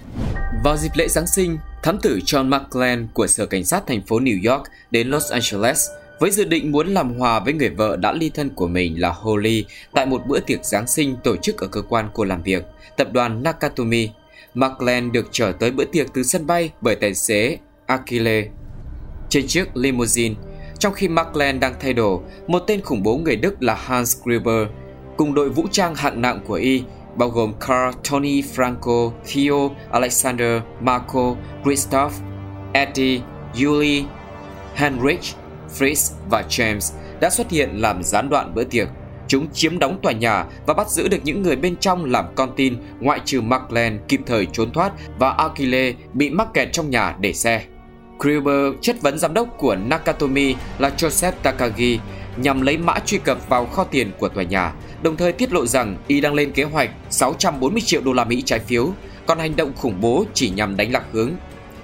Vào 0.63 0.78
dịp 0.78 0.91
lễ 0.95 1.08
Giáng 1.08 1.28
sinh, 1.28 1.58
thám 1.84 1.97
tử 2.02 2.19
John 2.25 2.49
McClane 2.49 3.02
của 3.13 3.28
Sở 3.28 3.45
Cảnh 3.45 3.65
sát 3.65 3.84
thành 3.88 4.02
phố 4.02 4.19
New 4.19 4.52
York 4.52 4.63
đến 4.91 5.08
Los 5.08 5.32
Angeles 5.32 5.89
với 6.19 6.32
dự 6.32 6.45
định 6.45 6.71
muốn 6.71 6.88
làm 6.88 7.19
hòa 7.19 7.39
với 7.39 7.54
người 7.54 7.69
vợ 7.69 7.95
đã 7.95 8.12
ly 8.12 8.30
thân 8.30 8.49
của 8.49 8.67
mình 8.67 9.02
là 9.02 9.10
Holly 9.10 9.65
tại 9.93 10.06
một 10.06 10.21
bữa 10.28 10.39
tiệc 10.39 10.65
Giáng 10.65 10.88
sinh 10.88 11.15
tổ 11.23 11.36
chức 11.36 11.58
ở 11.58 11.67
cơ 11.67 11.82
quan 11.82 12.10
cô 12.13 12.23
làm 12.23 12.43
việc, 12.43 12.63
tập 12.97 13.08
đoàn 13.12 13.43
Nakatomi. 13.43 14.10
McClane 14.54 15.10
được 15.13 15.28
trở 15.32 15.52
tới 15.60 15.71
bữa 15.71 15.86
tiệc 15.86 16.08
từ 16.13 16.23
sân 16.23 16.47
bay 16.47 16.71
bởi 16.82 16.95
tài 16.95 17.15
xế 17.15 17.58
Akile. 17.86 18.43
Trên 19.30 19.47
chiếc 19.47 19.78
limousine, 19.78 20.36
trong 20.79 20.93
khi 20.93 21.07
Markland 21.07 21.61
đang 21.61 21.73
thay 21.79 21.93
đồ, 21.93 22.21
một 22.47 22.59
tên 22.59 22.81
khủng 22.81 23.03
bố 23.03 23.17
người 23.17 23.35
Đức 23.35 23.63
là 23.63 23.75
Hans 23.75 24.17
Gruber 24.23 24.67
cùng 25.17 25.33
đội 25.33 25.49
vũ 25.49 25.67
trang 25.71 25.95
hạng 25.95 26.21
nặng 26.21 26.39
của 26.47 26.53
y 26.53 26.83
bao 27.15 27.29
gồm 27.29 27.53
Carl, 27.59 27.95
Tony, 28.11 28.41
Franco, 28.41 29.11
Theo, 29.33 29.71
Alexander, 29.91 30.61
Marco, 30.81 31.35
Christoph, 31.63 32.13
Eddie, 32.73 33.21
Yuli, 33.63 34.05
Heinrich, 34.75 35.21
Fritz 35.79 36.13
và 36.29 36.43
James 36.49 36.93
đã 37.21 37.29
xuất 37.29 37.49
hiện 37.49 37.69
làm 37.73 38.03
gián 38.03 38.29
đoạn 38.29 38.53
bữa 38.55 38.63
tiệc. 38.63 38.87
Chúng 39.27 39.47
chiếm 39.53 39.79
đóng 39.79 39.99
tòa 40.01 40.11
nhà 40.11 40.45
và 40.65 40.73
bắt 40.73 40.89
giữ 40.89 41.07
được 41.07 41.19
những 41.23 41.41
người 41.41 41.55
bên 41.55 41.75
trong 41.77 42.05
làm 42.05 42.25
con 42.35 42.49
tin 42.55 42.77
ngoại 42.99 43.19
trừ 43.25 43.41
Markland 43.41 43.99
kịp 44.07 44.19
thời 44.25 44.45
trốn 44.45 44.71
thoát 44.71 44.91
và 45.19 45.29
Achille 45.29 45.93
bị 46.13 46.29
mắc 46.29 46.47
kẹt 46.53 46.69
trong 46.71 46.89
nhà 46.89 47.15
để 47.19 47.33
xe. 47.33 47.63
Kruber 48.19 48.73
chất 48.82 49.01
vấn 49.01 49.17
giám 49.17 49.34
đốc 49.34 49.58
của 49.58 49.75
Nakatomi 49.75 50.55
là 50.79 50.91
Joseph 50.97 51.32
Takagi 51.43 51.99
nhằm 52.38 52.62
lấy 52.62 52.77
mã 52.77 52.93
truy 53.05 53.17
cập 53.17 53.49
vào 53.49 53.65
kho 53.65 53.84
tiền 53.84 54.12
của 54.19 54.29
tòa 54.29 54.43
nhà, 54.43 54.73
đồng 55.03 55.17
thời 55.17 55.32
tiết 55.32 55.53
lộ 55.53 55.65
rằng 55.65 55.97
y 56.08 56.21
đang 56.21 56.34
lên 56.34 56.51
kế 56.51 56.63
hoạch 56.63 56.89
640 57.10 57.82
triệu 57.86 58.01
đô 58.01 58.13
la 58.13 58.23
Mỹ 58.23 58.43
trái 58.45 58.60
phiếu, 58.60 58.89
còn 59.25 59.39
hành 59.39 59.55
động 59.55 59.73
khủng 59.75 60.01
bố 60.01 60.25
chỉ 60.34 60.49
nhằm 60.49 60.77
đánh 60.77 60.91
lạc 60.91 61.03
hướng. 61.12 61.32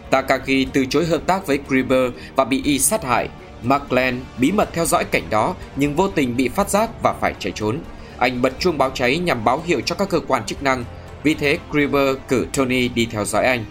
Takagi 0.09 0.65
từ 0.73 0.85
chối 0.85 1.05
hợp 1.05 1.21
tác 1.27 1.47
với 1.47 1.59
Kruber 1.67 2.11
và 2.35 2.45
bị 2.45 2.61
y 2.63 2.79
sát 2.79 3.03
hại. 3.03 3.29
McLean 3.63 4.19
bí 4.37 4.51
mật 4.51 4.69
theo 4.73 4.85
dõi 4.85 5.05
cảnh 5.05 5.23
đó 5.29 5.55
nhưng 5.75 5.95
vô 5.95 6.07
tình 6.07 6.37
bị 6.37 6.49
phát 6.49 6.69
giác 6.69 6.89
và 7.03 7.13
phải 7.21 7.33
chạy 7.39 7.51
trốn. 7.55 7.79
Anh 8.17 8.41
bật 8.41 8.53
chuông 8.59 8.77
báo 8.77 8.89
cháy 8.89 9.17
nhằm 9.17 9.45
báo 9.45 9.61
hiệu 9.65 9.81
cho 9.81 9.95
các 9.95 10.09
cơ 10.09 10.19
quan 10.27 10.45
chức 10.45 10.63
năng, 10.63 10.85
vì 11.23 11.33
thế 11.33 11.57
Kruber 11.71 12.17
cử 12.27 12.47
Tony 12.53 12.87
đi 12.87 13.07
theo 13.11 13.25
dõi 13.25 13.45
anh. 13.45 13.65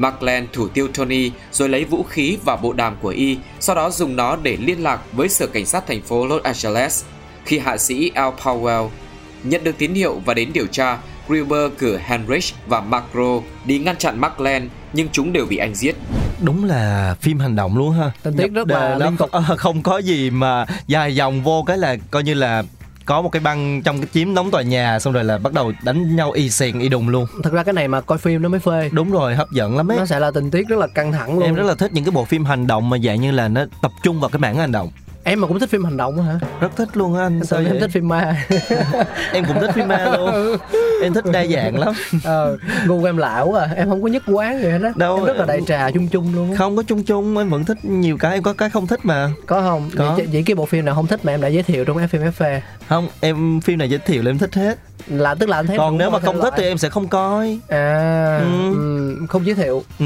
McLean 0.00 0.46
thủ 0.52 0.68
tiêu 0.68 0.88
Tony 0.94 1.30
rồi 1.52 1.68
lấy 1.68 1.84
vũ 1.84 2.02
khí 2.02 2.38
và 2.44 2.56
bộ 2.56 2.72
đàm 2.72 2.96
của 3.02 3.08
y, 3.08 3.38
sau 3.60 3.76
đó 3.76 3.90
dùng 3.90 4.16
nó 4.16 4.36
để 4.36 4.56
liên 4.60 4.82
lạc 4.82 5.00
với 5.12 5.28
sở 5.28 5.46
cảnh 5.46 5.66
sát 5.66 5.86
thành 5.86 6.02
phố 6.02 6.26
Los 6.26 6.42
Angeles. 6.42 7.04
Khi 7.44 7.58
hạ 7.58 7.78
sĩ 7.78 8.10
Al 8.14 8.32
Powell 8.42 8.88
nhận 9.42 9.64
được 9.64 9.78
tín 9.78 9.94
hiệu 9.94 10.22
và 10.24 10.34
đến 10.34 10.50
điều 10.52 10.66
tra, 10.66 10.98
Gruber 11.28 11.72
cử 11.78 11.98
Heinrich 11.98 12.44
và 12.66 12.80
Macro 12.80 13.40
đi 13.64 13.78
ngăn 13.78 13.96
chặn 13.96 14.20
McLean 14.20 14.68
nhưng 14.92 15.08
chúng 15.12 15.32
đều 15.32 15.46
bị 15.46 15.56
anh 15.56 15.74
giết. 15.74 15.96
Đúng 16.42 16.64
là 16.64 17.14
phim 17.20 17.38
hành 17.38 17.56
động 17.56 17.78
luôn 17.78 17.92
ha. 17.92 18.12
Tình 18.22 18.36
tiết 18.36 18.52
rất 18.52 18.68
là 18.68 18.88
Nhập 18.88 18.98
đề 18.98 19.04
liên 19.06 19.16
tục. 19.16 19.30
Không, 19.32 19.56
không 19.56 19.82
có 19.82 19.98
gì 19.98 20.30
mà 20.30 20.66
dài 20.86 21.14
dòng 21.14 21.42
vô 21.42 21.64
cái 21.66 21.78
là 21.78 21.96
coi 22.10 22.22
như 22.22 22.34
là 22.34 22.62
có 23.10 23.22
một 23.22 23.28
cái 23.28 23.40
băng 23.40 23.82
trong 23.82 23.98
cái 23.98 24.06
chiếm 24.12 24.34
đóng 24.34 24.50
tòa 24.50 24.62
nhà 24.62 24.98
xong 24.98 25.12
rồi 25.12 25.24
là 25.24 25.38
bắt 25.38 25.52
đầu 25.52 25.72
đánh 25.82 26.16
nhau 26.16 26.32
y 26.32 26.50
xiền 26.50 26.78
y 26.78 26.88
đùng 26.88 27.08
luôn. 27.08 27.26
Thật 27.42 27.52
ra 27.52 27.62
cái 27.62 27.72
này 27.72 27.88
mà 27.88 28.00
coi 28.00 28.18
phim 28.18 28.42
nó 28.42 28.48
mới 28.48 28.60
phê. 28.60 28.90
Đúng 28.92 29.10
rồi, 29.10 29.34
hấp 29.34 29.50
dẫn 29.50 29.76
lắm 29.76 29.90
ấy. 29.90 29.98
Nó 29.98 30.06
sẽ 30.06 30.20
là 30.20 30.30
tình 30.30 30.50
tiết 30.50 30.68
rất 30.68 30.78
là 30.78 30.86
căng 30.86 31.12
thẳng 31.12 31.34
luôn. 31.34 31.42
Em 31.42 31.54
rất 31.54 31.62
là 31.62 31.74
thích 31.74 31.92
những 31.92 32.04
cái 32.04 32.12
bộ 32.12 32.24
phim 32.24 32.44
hành 32.44 32.66
động 32.66 32.90
mà 32.90 32.98
dạng 32.98 33.20
như 33.20 33.30
là 33.30 33.48
nó 33.48 33.64
tập 33.82 33.92
trung 34.02 34.20
vào 34.20 34.30
cái 34.30 34.40
mảng 34.40 34.56
hành 34.56 34.72
động. 34.72 34.90
Em 35.24 35.40
mà 35.40 35.46
cũng 35.46 35.58
thích 35.58 35.70
phim 35.70 35.84
hành 35.84 35.96
động 35.96 36.22
hả? 36.22 36.38
Rất 36.60 36.76
thích 36.76 36.96
luôn 36.96 37.14
á 37.14 37.22
anh. 37.22 37.44
Sao 37.44 37.60
em 37.60 37.68
vậy? 37.68 37.80
thích 37.80 37.90
phim 37.92 38.08
ma? 38.08 38.46
Em 39.32 39.44
cũng 39.44 39.60
thích 39.60 39.70
phim 39.74 39.88
ma 39.88 40.16
luôn. 40.16 40.56
Em 41.02 41.14
thích 41.14 41.24
đa 41.32 41.46
dạng 41.46 41.78
lắm. 41.78 41.94
Ờ 42.24 42.56
gu 42.86 43.04
em 43.04 43.18
quá 43.18 43.60
à. 43.60 43.74
em 43.76 43.88
không 43.88 44.02
có 44.02 44.08
nhất 44.08 44.22
quán 44.26 44.62
gì 44.62 44.68
hết 44.68 44.78
á. 44.82 44.92
Đâu, 44.96 45.16
em 45.16 45.24
rất 45.26 45.36
là 45.36 45.44
đại 45.44 45.60
trà 45.66 45.90
chung 45.90 46.08
chung 46.08 46.34
luôn 46.34 46.56
không 46.56 46.76
có 46.76 46.82
chung 46.82 47.02
chung 47.02 47.38
em 47.38 47.48
vẫn 47.48 47.64
thích 47.64 47.84
nhiều 47.84 48.16
cái 48.16 48.32
em 48.32 48.42
có 48.42 48.52
cái 48.52 48.70
không 48.70 48.86
thích 48.86 49.00
mà. 49.02 49.30
Có 49.46 49.60
không? 49.60 49.90
Có. 49.96 50.14
vậy, 50.16 50.26
vậy 50.32 50.42
cái 50.46 50.54
bộ 50.54 50.66
phim 50.66 50.84
nào 50.84 50.94
không 50.94 51.06
thích 51.06 51.20
mà 51.24 51.32
em 51.32 51.40
đã 51.40 51.48
giới 51.48 51.62
thiệu 51.62 51.84
trong 51.84 51.96
FM 51.96 52.30
FV 52.30 52.60
không 52.88 53.08
em 53.20 53.60
phim 53.60 53.78
này 53.78 53.90
giới 53.90 53.98
thiệu 53.98 54.22
là 54.22 54.30
em 54.30 54.38
thích 54.38 54.54
hết 54.54 54.78
là 55.06 55.34
tức 55.34 55.48
là 55.48 55.56
anh 55.56 55.66
thấy 55.66 55.78
còn 55.78 55.98
nếu 55.98 56.10
mà 56.10 56.18
không 56.18 56.40
thích 56.40 56.52
thì 56.56 56.62
loại. 56.62 56.68
em 56.72 56.78
sẽ 56.78 56.88
không 56.88 57.08
coi 57.08 57.58
à 57.68 58.38
Ừ. 58.42 58.74
ừ, 58.74 59.16
không 59.28 59.46
giới 59.46 59.54
thiệu 59.54 59.84
ừ, 59.98 60.04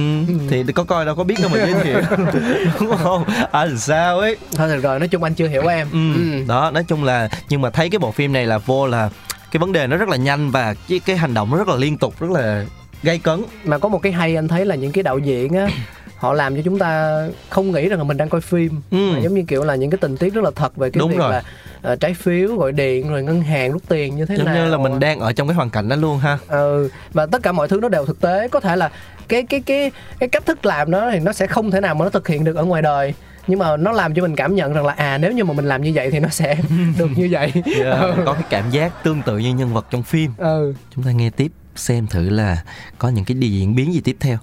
thì 0.51 0.65
có 0.75 0.85
coi 0.85 1.05
đâu 1.07 1.15
có 1.15 1.25
biết 1.25 1.35
đâu 1.41 1.51
mà 1.55 1.59
giới 1.59 1.75
thiệu 1.85 2.01
đúng 2.81 2.97
không 2.97 3.25
anh 3.53 3.79
sao 3.79 4.19
ấy 4.19 4.37
thôi 4.57 4.69
được 4.69 4.81
rồi 4.83 4.99
nói 4.99 5.09
chung 5.09 5.23
anh 5.25 5.35
chưa 5.35 5.49
hiểu 5.49 5.67
em 5.67 5.89
ừ. 5.93 6.15
Ừ. 6.15 6.45
đó 6.49 6.71
nói 6.71 6.85
chung 6.89 7.05
là 7.05 7.29
nhưng 7.49 7.61
mà 7.61 7.71
thấy 7.71 7.91
cái 7.91 7.99
bộ 7.99 8.11
phim 8.13 8.33
này 8.33 8.47
là 8.47 8.59
vô 8.59 8.87
là 8.87 9.11
cái 9.53 9.59
vấn 9.59 9.73
đề 9.73 9.87
nó 9.87 9.97
rất 9.97 10.09
là 10.09 10.17
nhanh 10.17 10.51
và 10.51 10.75
cái 10.89 11.01
cái 11.07 11.17
hành 11.17 11.35
động 11.35 11.51
nó 11.51 11.57
rất 11.57 11.69
là 11.69 11.77
liên 11.77 11.99
tục 11.99 12.15
rất 12.21 12.31
là 12.31 12.65
gây 13.03 13.19
cấn 13.19 13.43
mà 13.65 13.79
có 13.79 13.89
một 13.89 13.99
cái 14.03 14.13
hay 14.13 14.37
anh 14.37 14.49
thấy 14.49 14.65
là 14.67 14.75
những 14.75 14.93
cái 14.93 15.03
đạo 15.03 15.19
diễn 15.19 15.53
á 15.55 15.67
họ 16.17 16.33
làm 16.33 16.57
cho 16.57 16.63
chúng 16.65 16.79
ta 16.79 17.23
không 17.49 17.73
nghĩ 17.73 17.89
rằng 17.89 17.99
là 17.99 18.05
mình 18.05 18.17
đang 18.17 18.29
coi 18.29 18.41
phim 18.41 18.81
Ừ. 18.91 18.97
mà 19.13 19.19
giống 19.19 19.35
như 19.35 19.45
kiểu 19.49 19.65
là 19.65 19.75
những 19.75 19.91
cái 19.91 19.99
tình 20.01 20.17
tiết 20.17 20.35
rất 20.35 20.45
là 20.45 20.51
thật 20.57 20.77
về 20.77 20.91
cái 20.91 20.99
Đúng 21.01 21.11
việc 21.11 21.19
rồi. 21.19 21.31
là 21.33 21.43
ờ, 21.85 21.97
trái 21.97 22.15
phiếu 22.15 22.57
gọi 22.57 22.73
điện 22.73 23.09
rồi 23.09 23.23
ngân 23.23 23.43
hàng 23.43 23.73
rút 23.73 23.83
tiền 23.89 24.17
như 24.17 24.27
thế 24.27 24.37
giống 24.37 24.47
nào 24.47 24.55
như 24.55 24.71
là 24.71 24.79
mình 24.79 25.01
đang 25.01 25.21
ở 25.21 25.33
trong 25.33 25.49
cái 25.49 25.55
hoàn 25.55 25.71
cảnh 25.71 25.89
đó 25.89 25.97
luôn 25.97 26.19
ha. 26.19 26.39
Ừ 26.49 26.89
và 27.13 27.27
tất 27.27 27.43
cả 27.43 27.53
mọi 27.53 27.69
thứ 27.69 27.79
nó 27.83 27.89
đều 27.89 28.07
thực 28.07 28.21
tế. 28.21 28.49
Có 28.49 28.61
thể 28.61 28.77
là 28.77 28.91
cái 29.29 29.43
cái 29.43 29.61
cái 29.61 29.91
cái 30.19 30.29
cách 30.29 30.47
thức 30.47 30.67
làm 30.67 30.91
đó 30.91 31.11
thì 31.13 31.19
nó 31.21 31.33
sẽ 31.33 31.47
không 31.47 31.71
thể 31.71 31.81
nào 31.81 31.95
mà 31.95 32.05
nó 32.05 32.11
thực 32.11 32.29
hiện 32.29 32.45
được 32.45 32.57
ở 32.57 32.65
ngoài 32.65 32.83
đời. 32.83 33.15
Nhưng 33.47 33.59
mà 33.59 33.77
nó 33.77 33.93
làm 33.93 34.15
cho 34.15 34.23
mình 34.23 34.37
cảm 34.37 34.55
nhận 34.55 34.73
rằng 34.73 34.87
là 34.87 34.93
à 34.93 35.19
nếu 35.19 35.33
như 35.33 35.45
mà 35.45 35.53
mình 35.53 35.65
làm 35.65 35.83
như 35.83 35.93
vậy 35.95 36.11
thì 36.11 36.21
nó 36.21 36.29
sẽ 36.29 36.57
được 36.99 37.11
như 37.17 37.29
vậy. 37.31 37.53
Yeah, 37.77 38.15
có 38.27 38.33
cái 38.33 38.45
cảm 38.51 38.71
giác 38.71 38.93
tương 39.05 39.23
tự 39.23 39.39
như 39.39 39.55
nhân 39.55 39.75
vật 39.75 39.87
trong 39.91 40.03
phim. 40.03 40.31
Ừ. 40.39 40.75
Chúng 40.95 41.05
ta 41.05 41.11
nghe 41.11 41.31
tiếp 41.31 41.53
xem 41.77 42.07
thử 42.07 42.29
là 42.31 42.63
có 42.99 43.09
những 43.09 43.25
cái 43.25 43.35
đi 43.35 43.49
diễn 43.51 43.75
biến 43.75 43.95
gì 43.95 44.01
tiếp 44.05 44.17
theo 44.21 44.39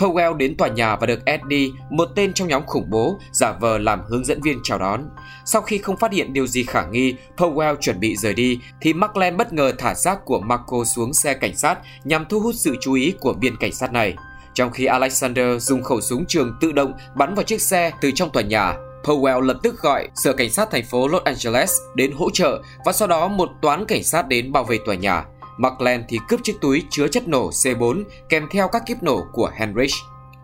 Powell 0.00 0.36
đến 0.36 0.56
tòa 0.56 0.68
nhà 0.68 0.96
và 0.96 1.06
được 1.06 1.24
Eddie, 1.24 1.70
một 1.90 2.08
tên 2.14 2.32
trong 2.34 2.48
nhóm 2.48 2.62
khủng 2.66 2.90
bố, 2.90 3.18
giả 3.32 3.52
vờ 3.52 3.78
làm 3.78 4.00
hướng 4.08 4.24
dẫn 4.24 4.40
viên 4.42 4.60
chào 4.62 4.78
đón. 4.78 5.04
Sau 5.44 5.62
khi 5.62 5.78
không 5.78 5.96
phát 5.96 6.12
hiện 6.12 6.32
điều 6.32 6.46
gì 6.46 6.64
khả 6.64 6.86
nghi, 6.86 7.14
Powell 7.36 7.76
chuẩn 7.76 8.00
bị 8.00 8.16
rời 8.16 8.34
đi, 8.34 8.58
thì 8.80 8.92
Markland 8.92 9.36
bất 9.36 9.52
ngờ 9.52 9.72
thả 9.78 9.94
xác 9.94 10.24
của 10.24 10.40
Marco 10.40 10.84
xuống 10.84 11.12
xe 11.12 11.34
cảnh 11.34 11.56
sát 11.56 11.78
nhằm 12.04 12.24
thu 12.28 12.40
hút 12.40 12.54
sự 12.54 12.76
chú 12.80 12.92
ý 12.92 13.14
của 13.20 13.34
viên 13.40 13.56
cảnh 13.56 13.72
sát 13.72 13.92
này. 13.92 14.14
Trong 14.54 14.70
khi 14.70 14.84
Alexander 14.84 15.62
dùng 15.62 15.82
khẩu 15.82 16.00
súng 16.00 16.24
trường 16.28 16.56
tự 16.60 16.72
động 16.72 16.92
bắn 17.14 17.34
vào 17.34 17.44
chiếc 17.44 17.60
xe 17.60 17.92
từ 18.00 18.10
trong 18.14 18.30
tòa 18.30 18.42
nhà, 18.42 18.74
Powell 19.04 19.40
lập 19.40 19.56
tức 19.62 19.82
gọi 19.82 20.08
sở 20.14 20.32
cảnh 20.32 20.50
sát 20.50 20.70
thành 20.70 20.84
phố 20.84 21.08
Los 21.08 21.22
Angeles 21.22 21.72
đến 21.94 22.12
hỗ 22.12 22.30
trợ 22.30 22.62
và 22.84 22.92
sau 22.92 23.08
đó 23.08 23.28
một 23.28 23.50
toán 23.62 23.84
cảnh 23.86 24.04
sát 24.04 24.28
đến 24.28 24.52
bảo 24.52 24.64
vệ 24.64 24.78
tòa 24.86 24.94
nhà. 24.94 25.24
McLean 25.60 26.04
thì 26.08 26.18
cướp 26.28 26.40
chiếc 26.42 26.60
túi 26.60 26.84
chứa 26.90 27.08
chất 27.08 27.28
nổ 27.28 27.50
C4 27.50 28.04
kèm 28.28 28.48
theo 28.50 28.68
các 28.68 28.82
kíp 28.86 29.02
nổ 29.02 29.26
của 29.32 29.50
Henrich. 29.56 29.94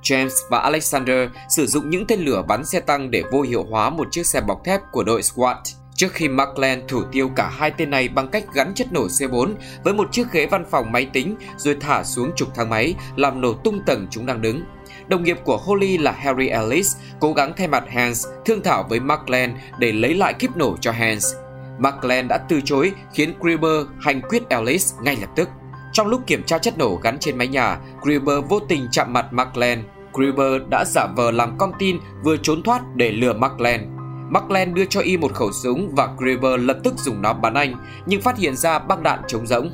James 0.03 0.49
và 0.51 0.59
Alexander 0.59 1.29
sử 1.49 1.67
dụng 1.67 1.91
những 1.91 2.07
tên 2.07 2.21
lửa 2.21 2.43
bắn 2.49 2.65
xe 2.65 2.81
tăng 2.81 3.11
để 3.11 3.23
vô 3.33 3.43
hiệu 3.43 3.65
hóa 3.71 3.91
một 3.91 4.09
chiếc 4.11 4.27
xe 4.27 4.41
bọc 4.41 4.65
thép 4.65 4.81
của 4.93 5.05
đội 5.05 5.21
SWAT. 5.21 5.57
Trước 5.95 6.13
khi 6.13 6.29
McLean 6.29 6.83
thủ 6.89 7.03
tiêu 7.13 7.31
cả 7.37 7.49
hai 7.49 7.71
tên 7.71 7.91
này 7.91 8.09
bằng 8.09 8.29
cách 8.29 8.45
gắn 8.55 8.75
chất 8.75 8.93
nổ 8.93 9.07
C4 9.07 9.55
với 9.85 9.95
một 9.95 10.09
chiếc 10.13 10.33
ghế 10.33 10.47
văn 10.47 10.65
phòng 10.71 10.93
máy 10.93 11.07
tính 11.13 11.37
rồi 11.57 11.77
thả 11.81 12.05
xuống 12.05 12.31
trục 12.37 12.55
thang 12.55 12.71
máy, 12.71 12.95
làm 13.17 13.41
nổ 13.41 13.53
tung 13.53 13.81
tầng 13.87 14.07
chúng 14.11 14.27
đang 14.27 14.43
đứng. 14.43 14.63
Đồng 15.09 15.25
nghiệp 15.25 15.39
của 15.45 15.57
Holly 15.57 15.99
là 15.99 16.13
Harry 16.13 16.49
Ellis 16.49 16.97
cố 17.21 17.33
gắng 17.33 17.53
thay 17.57 17.69
mặt 17.69 17.85
Hans 17.89 18.27
thương 18.45 18.63
thảo 18.63 18.87
với 18.89 19.01
McLean 19.01 19.59
để 19.79 19.93
lấy 19.93 20.15
lại 20.15 20.35
kíp 20.35 20.57
nổ 20.57 20.77
cho 20.81 20.93
Hans. 20.93 21.35
McLean 21.79 22.29
đã 22.29 22.39
từ 22.39 22.61
chối 22.65 22.93
khiến 23.13 23.35
Gruber 23.41 23.87
hành 24.01 24.21
quyết 24.21 24.49
Ellis 24.49 24.95
ngay 25.03 25.17
lập 25.21 25.31
tức. 25.37 25.49
Trong 25.93 26.07
lúc 26.07 26.21
kiểm 26.27 26.43
tra 26.43 26.59
chất 26.59 26.79
nổ 26.79 26.99
gắn 27.03 27.19
trên 27.19 27.39
mái 27.39 27.49
nhà, 27.49 27.79
Gruber 28.03 28.45
vô 28.49 28.61
tình 28.61 28.89
chạm 28.91 29.13
mặt 29.13 29.33
McLean. 29.33 29.83
Gruber 30.13 30.63
đã 30.71 30.85
giả 30.85 31.07
vờ 31.17 31.31
làm 31.31 31.59
con 31.59 31.73
tin 31.79 31.99
vừa 32.25 32.37
trốn 32.37 32.63
thoát 32.63 32.83
để 32.95 33.13
lừa 33.13 33.33
McLean. 33.33 33.97
McLean 34.31 34.75
đưa 34.75 34.85
cho 34.85 35.01
y 35.01 35.17
một 35.17 35.35
khẩu 35.35 35.53
súng 35.53 35.93
và 35.97 36.09
Gruber 36.19 36.61
lập 36.61 36.77
tức 36.85 36.95
dùng 36.99 37.23
nó 37.23 37.33
bắn 37.33 37.55
anh, 37.55 37.75
nhưng 38.07 38.21
phát 38.21 38.39
hiện 38.39 38.57
ra 38.57 38.79
băng 38.79 39.03
đạn 39.03 39.21
trống 39.29 39.47
rỗng. 39.47 39.71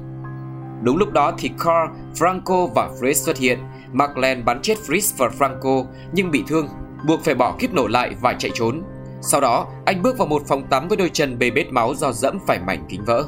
Đúng 0.83 0.97
lúc 0.97 1.13
đó 1.13 1.33
thì 1.39 1.51
Carl, 1.59 1.93
Franco 2.15 2.67
và 2.67 2.91
Fritz 3.01 3.13
xuất 3.13 3.39
hiện. 3.39 3.59
McLean 3.93 4.45
bắn 4.45 4.63
chết 4.63 4.79
Fritz 4.87 5.15
và 5.17 5.29
Franco 5.39 5.87
nhưng 6.13 6.31
bị 6.31 6.45
thương, 6.49 6.69
buộc 7.07 7.25
phải 7.25 7.35
bỏ 7.35 7.57
kíp 7.59 7.73
nổ 7.73 7.87
lại 7.87 8.15
và 8.21 8.33
chạy 8.33 8.51
trốn. 8.55 8.83
Sau 9.23 9.41
đó, 9.41 9.67
anh 9.85 10.03
bước 10.03 10.19
vào 10.19 10.27
một 10.27 10.43
phòng 10.49 10.69
tắm 10.71 10.89
với 10.89 10.97
đôi 10.97 11.11
chân 11.13 11.39
bê 11.39 11.51
bết 11.51 11.73
máu 11.73 11.95
do 11.95 12.13
dẫm 12.13 12.39
phải 12.47 12.59
mảnh 12.59 12.85
kính 12.89 13.05
vỡ. 13.05 13.25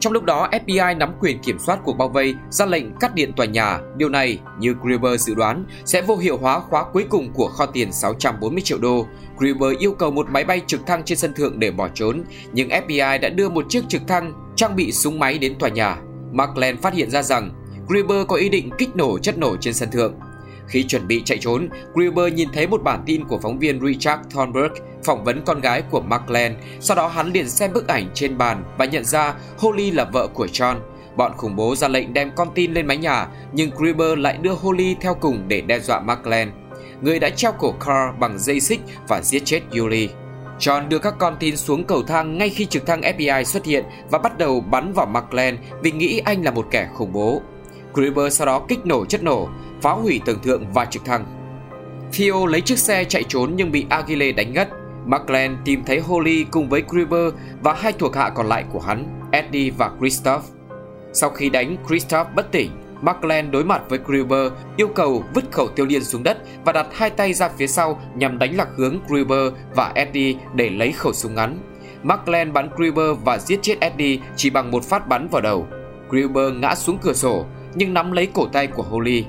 Trong 0.00 0.12
lúc 0.12 0.24
đó, 0.24 0.48
FBI 0.66 0.98
nắm 0.98 1.12
quyền 1.20 1.38
kiểm 1.38 1.58
soát 1.58 1.78
cuộc 1.84 1.92
bao 1.92 2.08
vây, 2.08 2.34
ra 2.50 2.66
lệnh 2.66 2.96
cắt 3.00 3.14
điện 3.14 3.32
tòa 3.36 3.46
nhà. 3.46 3.78
Điều 3.96 4.08
này, 4.08 4.38
như 4.58 4.74
Gruber 4.82 5.20
dự 5.20 5.34
đoán, 5.34 5.64
sẽ 5.84 6.02
vô 6.02 6.16
hiệu 6.16 6.36
hóa 6.36 6.60
khóa 6.60 6.84
cuối 6.92 7.04
cùng 7.10 7.32
của 7.32 7.48
kho 7.48 7.66
tiền 7.66 7.92
640 7.92 8.60
triệu 8.64 8.78
đô. 8.78 9.06
Gruber 9.38 9.78
yêu 9.78 9.92
cầu 9.92 10.10
một 10.10 10.26
máy 10.30 10.44
bay 10.44 10.60
trực 10.66 10.86
thăng 10.86 11.02
trên 11.04 11.18
sân 11.18 11.34
thượng 11.34 11.58
để 11.58 11.70
bỏ 11.70 11.88
trốn, 11.94 12.22
nhưng 12.52 12.68
FBI 12.68 13.20
đã 13.20 13.28
đưa 13.28 13.48
một 13.48 13.64
chiếc 13.68 13.84
trực 13.88 14.02
thăng 14.08 14.32
trang 14.56 14.76
bị 14.76 14.92
súng 14.92 15.18
máy 15.18 15.38
đến 15.38 15.54
tòa 15.58 15.68
nhà. 15.68 15.96
Markland 16.32 16.80
phát 16.80 16.94
hiện 16.94 17.10
ra 17.10 17.22
rằng 17.22 17.50
Gruber 17.88 18.26
có 18.28 18.36
ý 18.36 18.48
định 18.48 18.70
kích 18.78 18.96
nổ 18.96 19.18
chất 19.18 19.38
nổ 19.38 19.56
trên 19.56 19.74
sân 19.74 19.90
thượng. 19.90 20.14
Khi 20.68 20.82
chuẩn 20.82 21.06
bị 21.06 21.22
chạy 21.24 21.38
trốn, 21.38 21.68
Gruber 21.94 22.34
nhìn 22.34 22.48
thấy 22.52 22.66
một 22.66 22.82
bản 22.82 23.02
tin 23.06 23.24
của 23.24 23.38
phóng 23.38 23.58
viên 23.58 23.80
Richard 23.86 24.22
Thornburg 24.30 24.72
phỏng 25.04 25.24
vấn 25.24 25.42
con 25.44 25.60
gái 25.60 25.82
của 25.90 26.00
Markland. 26.00 26.54
Sau 26.80 26.96
đó 26.96 27.08
hắn 27.08 27.32
liền 27.32 27.48
xem 27.50 27.72
bức 27.72 27.88
ảnh 27.88 28.08
trên 28.14 28.38
bàn 28.38 28.64
và 28.78 28.84
nhận 28.84 29.04
ra 29.04 29.34
Holly 29.58 29.90
là 29.90 30.04
vợ 30.04 30.26
của 30.34 30.46
John. 30.46 30.76
Bọn 31.16 31.32
khủng 31.36 31.56
bố 31.56 31.74
ra 31.74 31.88
lệnh 31.88 32.14
đem 32.14 32.30
con 32.36 32.48
tin 32.54 32.72
lên 32.74 32.86
mái 32.86 32.96
nhà, 32.96 33.26
nhưng 33.52 33.70
Gruber 33.70 34.18
lại 34.18 34.38
đưa 34.42 34.52
Holly 34.52 34.96
theo 35.00 35.14
cùng 35.14 35.44
để 35.48 35.60
đe 35.60 35.78
dọa 35.78 36.00
Markland. 36.00 36.50
Người 37.00 37.18
đã 37.18 37.30
treo 37.30 37.52
cổ 37.52 37.72
Carl 37.72 38.18
bằng 38.20 38.38
dây 38.38 38.60
xích 38.60 38.80
và 39.08 39.22
giết 39.22 39.42
chết 39.44 39.60
Yuli. 39.78 40.08
John 40.58 40.88
đưa 40.88 40.98
các 40.98 41.14
con 41.18 41.36
tin 41.40 41.56
xuống 41.56 41.84
cầu 41.84 42.02
thang 42.02 42.38
ngay 42.38 42.50
khi 42.50 42.66
trực 42.66 42.86
thăng 42.86 43.00
FBI 43.00 43.44
xuất 43.44 43.64
hiện 43.64 43.84
và 44.10 44.18
bắt 44.18 44.38
đầu 44.38 44.60
bắn 44.60 44.92
vào 44.92 45.06
Markland 45.06 45.58
vì 45.82 45.92
nghĩ 45.92 46.18
anh 46.24 46.44
là 46.44 46.50
một 46.50 46.66
kẻ 46.70 46.88
khủng 46.94 47.12
bố. 47.12 47.42
Gruber 47.94 48.36
sau 48.38 48.46
đó 48.46 48.62
kích 48.68 48.86
nổ 48.86 49.04
chất 49.04 49.22
nổ, 49.22 49.48
phá 49.84 49.90
hủy 49.90 50.20
tầng 50.26 50.38
thượng 50.42 50.72
và 50.72 50.84
trực 50.84 51.04
thăng. 51.04 51.24
Theo 52.12 52.46
lấy 52.46 52.60
chiếc 52.60 52.78
xe 52.78 53.04
chạy 53.04 53.24
trốn 53.28 53.52
nhưng 53.56 53.72
bị 53.72 53.86
Agile 53.88 54.32
đánh 54.32 54.52
ngất. 54.52 54.68
McLean 55.06 55.56
tìm 55.64 55.82
thấy 55.86 56.00
Holly 56.00 56.46
cùng 56.50 56.68
với 56.68 56.82
Gruber 56.88 57.34
và 57.62 57.72
hai 57.72 57.92
thuộc 57.92 58.16
hạ 58.16 58.30
còn 58.30 58.46
lại 58.46 58.64
của 58.72 58.80
hắn, 58.80 59.28
Eddie 59.32 59.70
và 59.70 59.90
Christoph. 59.98 60.44
Sau 61.12 61.30
khi 61.30 61.50
đánh 61.50 61.76
Christoph 61.88 62.28
bất 62.34 62.52
tỉnh, 62.52 62.70
McLean 63.02 63.50
đối 63.50 63.64
mặt 63.64 63.82
với 63.88 63.98
Gruber 64.06 64.52
yêu 64.76 64.88
cầu 64.88 65.24
vứt 65.34 65.44
khẩu 65.52 65.68
tiêu 65.68 65.86
liên 65.86 66.04
xuống 66.04 66.22
đất 66.22 66.38
và 66.64 66.72
đặt 66.72 66.86
hai 66.92 67.10
tay 67.10 67.34
ra 67.34 67.48
phía 67.48 67.66
sau 67.66 68.00
nhằm 68.14 68.38
đánh 68.38 68.56
lạc 68.56 68.68
hướng 68.76 68.98
Gruber 69.08 69.52
và 69.74 69.92
Eddie 69.94 70.34
để 70.54 70.70
lấy 70.70 70.92
khẩu 70.92 71.12
súng 71.12 71.34
ngắn. 71.34 71.58
McLean 72.02 72.52
bắn 72.52 72.68
Gruber 72.76 73.16
và 73.24 73.38
giết 73.38 73.58
chết 73.62 73.80
Eddie 73.80 74.18
chỉ 74.36 74.50
bằng 74.50 74.70
một 74.70 74.84
phát 74.84 75.08
bắn 75.08 75.28
vào 75.28 75.42
đầu. 75.42 75.66
Gruber 76.10 76.52
ngã 76.54 76.74
xuống 76.74 76.98
cửa 77.02 77.14
sổ 77.14 77.46
nhưng 77.74 77.94
nắm 77.94 78.12
lấy 78.12 78.26
cổ 78.26 78.46
tay 78.46 78.66
của 78.66 78.82
Holly. 78.82 79.24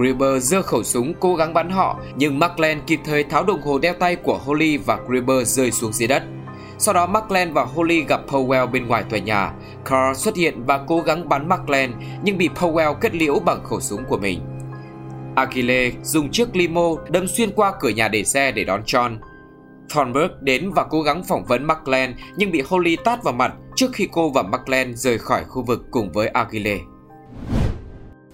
Grieber 0.00 0.42
giơ 0.42 0.62
khẩu 0.62 0.82
súng 0.82 1.14
cố 1.20 1.34
gắng 1.34 1.54
bắn 1.54 1.70
họ, 1.70 2.00
nhưng 2.16 2.38
Markland 2.38 2.82
kịp 2.86 3.00
thời 3.04 3.24
tháo 3.24 3.44
đồng 3.44 3.62
hồ 3.62 3.78
đeo 3.78 3.94
tay 3.94 4.16
của 4.16 4.38
Holly 4.44 4.76
và 4.76 4.98
Grieber 5.08 5.56
rơi 5.56 5.70
xuống 5.70 5.92
dưới 5.92 6.08
đất. 6.08 6.22
Sau 6.78 6.94
đó 6.94 7.06
Markland 7.06 7.52
và 7.52 7.64
Holly 7.64 8.04
gặp 8.08 8.20
Powell 8.28 8.70
bên 8.70 8.86
ngoài 8.86 9.04
tòa 9.10 9.18
nhà. 9.18 9.52
Carl 9.84 10.14
xuất 10.14 10.36
hiện 10.36 10.64
và 10.64 10.78
cố 10.86 11.00
gắng 11.00 11.28
bắn 11.28 11.48
Markland, 11.48 11.92
nhưng 12.22 12.38
bị 12.38 12.48
Powell 12.48 12.94
kết 12.94 13.14
liễu 13.14 13.38
bằng 13.38 13.64
khẩu 13.64 13.80
súng 13.80 14.04
của 14.04 14.18
mình. 14.18 14.40
Achille 15.34 15.90
dùng 16.02 16.30
chiếc 16.30 16.56
limo 16.56 16.88
đâm 17.08 17.28
xuyên 17.28 17.50
qua 17.50 17.72
cửa 17.80 17.88
nhà 17.88 18.08
để 18.08 18.24
xe 18.24 18.52
để 18.52 18.64
đón 18.64 18.82
John. 18.82 19.16
Thornburg 19.94 20.32
đến 20.40 20.70
và 20.70 20.84
cố 20.90 21.02
gắng 21.02 21.24
phỏng 21.24 21.44
vấn 21.44 21.64
Markland, 21.64 22.14
nhưng 22.36 22.50
bị 22.50 22.62
Holly 22.68 22.96
tát 23.04 23.22
vào 23.22 23.34
mặt 23.34 23.52
trước 23.76 23.90
khi 23.92 24.08
cô 24.12 24.30
và 24.30 24.42
Markland 24.42 24.96
rời 24.96 25.18
khỏi 25.18 25.44
khu 25.44 25.62
vực 25.62 25.82
cùng 25.90 26.12
với 26.12 26.28
Achille 26.28 26.78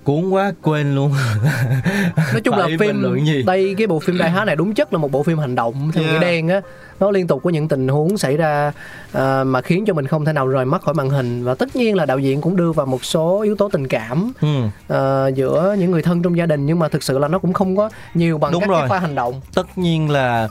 cuốn 0.06 0.30
quá 0.30 0.52
quên 0.62 0.94
luôn 0.94 1.12
nói 2.32 2.40
chung 2.44 2.54
là 2.56 2.68
phim 2.80 3.24
gì? 3.24 3.42
đây 3.42 3.74
cái 3.78 3.86
bộ 3.86 3.98
phim 3.98 4.18
đại 4.18 4.30
há 4.30 4.44
này 4.44 4.56
đúng 4.56 4.74
chất 4.74 4.92
là 4.92 4.98
một 4.98 5.12
bộ 5.12 5.22
phim 5.22 5.38
hành 5.38 5.54
động 5.54 5.90
theo 5.92 6.04
Yeah. 6.04 6.14
nghĩa 6.14 6.20
đen 6.20 6.48
á 6.48 6.60
nó 7.00 7.10
liên 7.10 7.26
tục 7.26 7.40
có 7.44 7.50
những 7.50 7.68
tình 7.68 7.88
huống 7.88 8.18
xảy 8.18 8.36
ra 8.36 8.72
à, 9.12 9.44
mà 9.44 9.60
khiến 9.60 9.84
cho 9.86 9.94
mình 9.94 10.06
không 10.06 10.24
thể 10.24 10.32
nào 10.32 10.48
rời 10.48 10.64
mắt 10.64 10.82
khỏi 10.82 10.94
màn 10.94 11.10
hình 11.10 11.44
và 11.44 11.54
tất 11.54 11.76
nhiên 11.76 11.94
là 11.96 12.06
đạo 12.06 12.18
diễn 12.18 12.40
cũng 12.40 12.56
đưa 12.56 12.72
vào 12.72 12.86
một 12.86 13.04
số 13.04 13.40
yếu 13.42 13.56
tố 13.56 13.68
tình 13.68 13.88
cảm 13.88 14.32
ừ. 14.40 14.48
à, 14.88 15.28
giữa 15.28 15.76
những 15.78 15.90
người 15.90 16.02
thân 16.02 16.22
trong 16.22 16.36
gia 16.36 16.46
đình 16.46 16.66
nhưng 16.66 16.78
mà 16.78 16.88
thực 16.88 17.02
sự 17.02 17.18
là 17.18 17.28
nó 17.28 17.38
cũng 17.38 17.52
không 17.52 17.76
có 17.76 17.90
nhiều 18.14 18.38
bằng 18.38 18.52
Đúng 18.52 18.60
các 18.60 18.68
rồi. 18.70 18.80
cái 18.80 18.88
pha 18.88 18.98
hành 18.98 19.14
động 19.14 19.40
tất 19.54 19.78
nhiên 19.78 20.10
là 20.10 20.48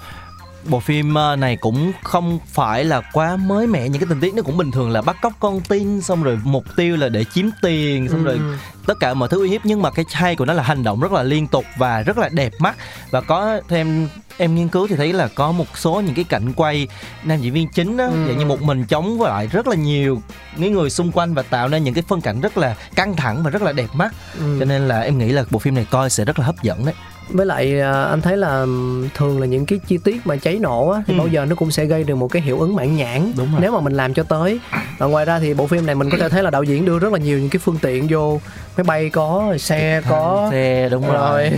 bộ 0.69 0.79
phim 0.79 1.13
ờ, 1.13 1.35
này 1.35 1.55
cũng 1.55 1.91
không 2.03 2.39
phải 2.47 2.85
là 2.85 3.01
quá 3.13 3.35
mới 3.35 3.67
mẻ 3.67 3.89
những 3.89 4.01
cái 4.01 4.07
tình 4.09 4.19
tiết 4.19 4.33
nó 4.35 4.41
cũng 4.41 4.57
bình 4.57 4.71
thường 4.71 4.89
là 4.91 5.01
bắt 5.01 5.15
cóc 5.21 5.33
con 5.39 5.61
tin 5.61 6.01
xong 6.01 6.23
rồi 6.23 6.39
mục 6.43 6.63
tiêu 6.75 6.97
là 6.97 7.09
để 7.09 7.23
chiếm 7.33 7.45
tiền 7.61 8.07
xong 8.09 8.19
Ừ, 8.19 8.23
rồi 8.25 8.39
tất 8.87 8.93
cả 8.99 9.13
mọi 9.13 9.29
thứ 9.29 9.39
uy 9.41 9.49
hiếp 9.49 9.61
nhưng 9.65 9.81
mà 9.81 9.89
cái 9.91 10.05
hay 10.11 10.35
của 10.35 10.45
nó 10.45 10.53
là 10.53 10.63
hành 10.63 10.83
động 10.83 10.99
rất 10.99 11.11
là 11.11 11.23
liên 11.23 11.47
tục 11.47 11.65
và 11.77 12.01
rất 12.01 12.17
là 12.17 12.29
đẹp 12.29 12.51
mắt 12.59 12.75
và 13.11 13.21
có 13.21 13.61
thêm 13.69 14.07
em 14.37 14.55
nghiên 14.55 14.67
cứu 14.67 14.87
thì 14.87 14.95
thấy 14.95 15.13
là 15.13 15.27
có 15.35 15.51
một 15.51 15.65
số 15.77 16.01
những 16.01 16.15
cái 16.15 16.23
cảnh 16.23 16.53
quay 16.55 16.87
nam 17.23 17.41
diễn 17.41 17.53
viên 17.53 17.67
chính 17.69 17.97
á, 17.97 18.05
Ừ. 18.05 18.33
như 18.37 18.45
một 18.45 18.61
mình 18.61 18.85
chống 18.85 19.17
với 19.17 19.29
lại 19.29 19.47
rất 19.47 19.67
là 19.67 19.75
nhiều 19.75 20.21
những 20.57 20.73
người 20.73 20.89
xung 20.89 21.11
quanh 21.11 21.33
và 21.33 21.41
tạo 21.41 21.67
nên 21.67 21.83
những 21.83 21.93
cái 21.93 22.03
phân 22.07 22.21
cảnh 22.21 22.41
rất 22.41 22.57
là 22.57 22.75
căng 22.95 23.15
thẳng 23.15 23.43
và 23.43 23.49
rất 23.49 23.61
là 23.61 23.71
đẹp 23.71 23.87
mắt. 23.93 24.13
Ừ. 24.39 24.55
Cho 24.59 24.65
nên 24.65 24.87
là 24.87 24.99
em 24.99 25.17
nghĩ 25.17 25.29
là 25.31 25.43
bộ 25.51 25.59
phim 25.59 25.75
này 25.75 25.85
coi 25.91 26.09
sẽ 26.09 26.25
rất 26.25 26.39
là 26.39 26.45
hấp 26.45 26.55
dẫn 26.63 26.85
đấy. 26.85 26.95
Với 27.29 27.45
lại 27.45 27.79
à, 27.81 28.03
anh 28.03 28.21
thấy 28.21 28.37
là 28.37 28.65
thường 29.13 29.39
là 29.39 29.45
những 29.45 29.65
cái 29.65 29.79
chi 29.87 29.97
tiết 30.03 30.27
mà 30.27 30.35
cháy 30.35 30.59
nổ 30.61 30.89
á, 30.89 31.01
thì 31.07 31.13
Ừ. 31.13 31.17
bao 31.17 31.27
giờ 31.27 31.45
nó 31.45 31.55
cũng 31.55 31.71
sẽ 31.71 31.85
gây 31.85 32.03
được 32.03 32.15
một 32.15 32.27
cái 32.27 32.41
hiệu 32.41 32.59
ứng 32.59 32.75
mãn 32.75 32.95
nhãn 32.95 33.31
Đúng 33.37 33.51
rồi. 33.51 33.59
nếu 33.61 33.71
mà 33.71 33.79
mình 33.79 33.93
làm 33.93 34.13
cho 34.13 34.23
tới 34.23 34.59
và 34.97 35.05
ngoài 35.05 35.25
ra 35.25 35.39
thì 35.39 35.53
bộ 35.53 35.67
phim 35.67 35.85
này 35.85 35.95
mình 35.95 36.09
có 36.09 36.17
thể 36.17 36.29
thấy 36.29 36.43
là 36.43 36.49
đạo 36.49 36.63
diễn 36.63 36.85
đưa 36.85 36.99
rất 36.99 37.13
là 37.13 37.19
nhiều 37.19 37.39
những 37.39 37.49
cái 37.49 37.59
phương 37.63 37.77
tiện 37.81 38.07
vô 38.09 38.39
máy 38.77 38.83
bay 38.83 39.09
có 39.09 39.53
xe 39.59 40.01
có 40.09 40.47
Xe 40.51 40.89
đúng 40.91 41.07
rồi. 41.07 41.13
rồi 41.15 41.51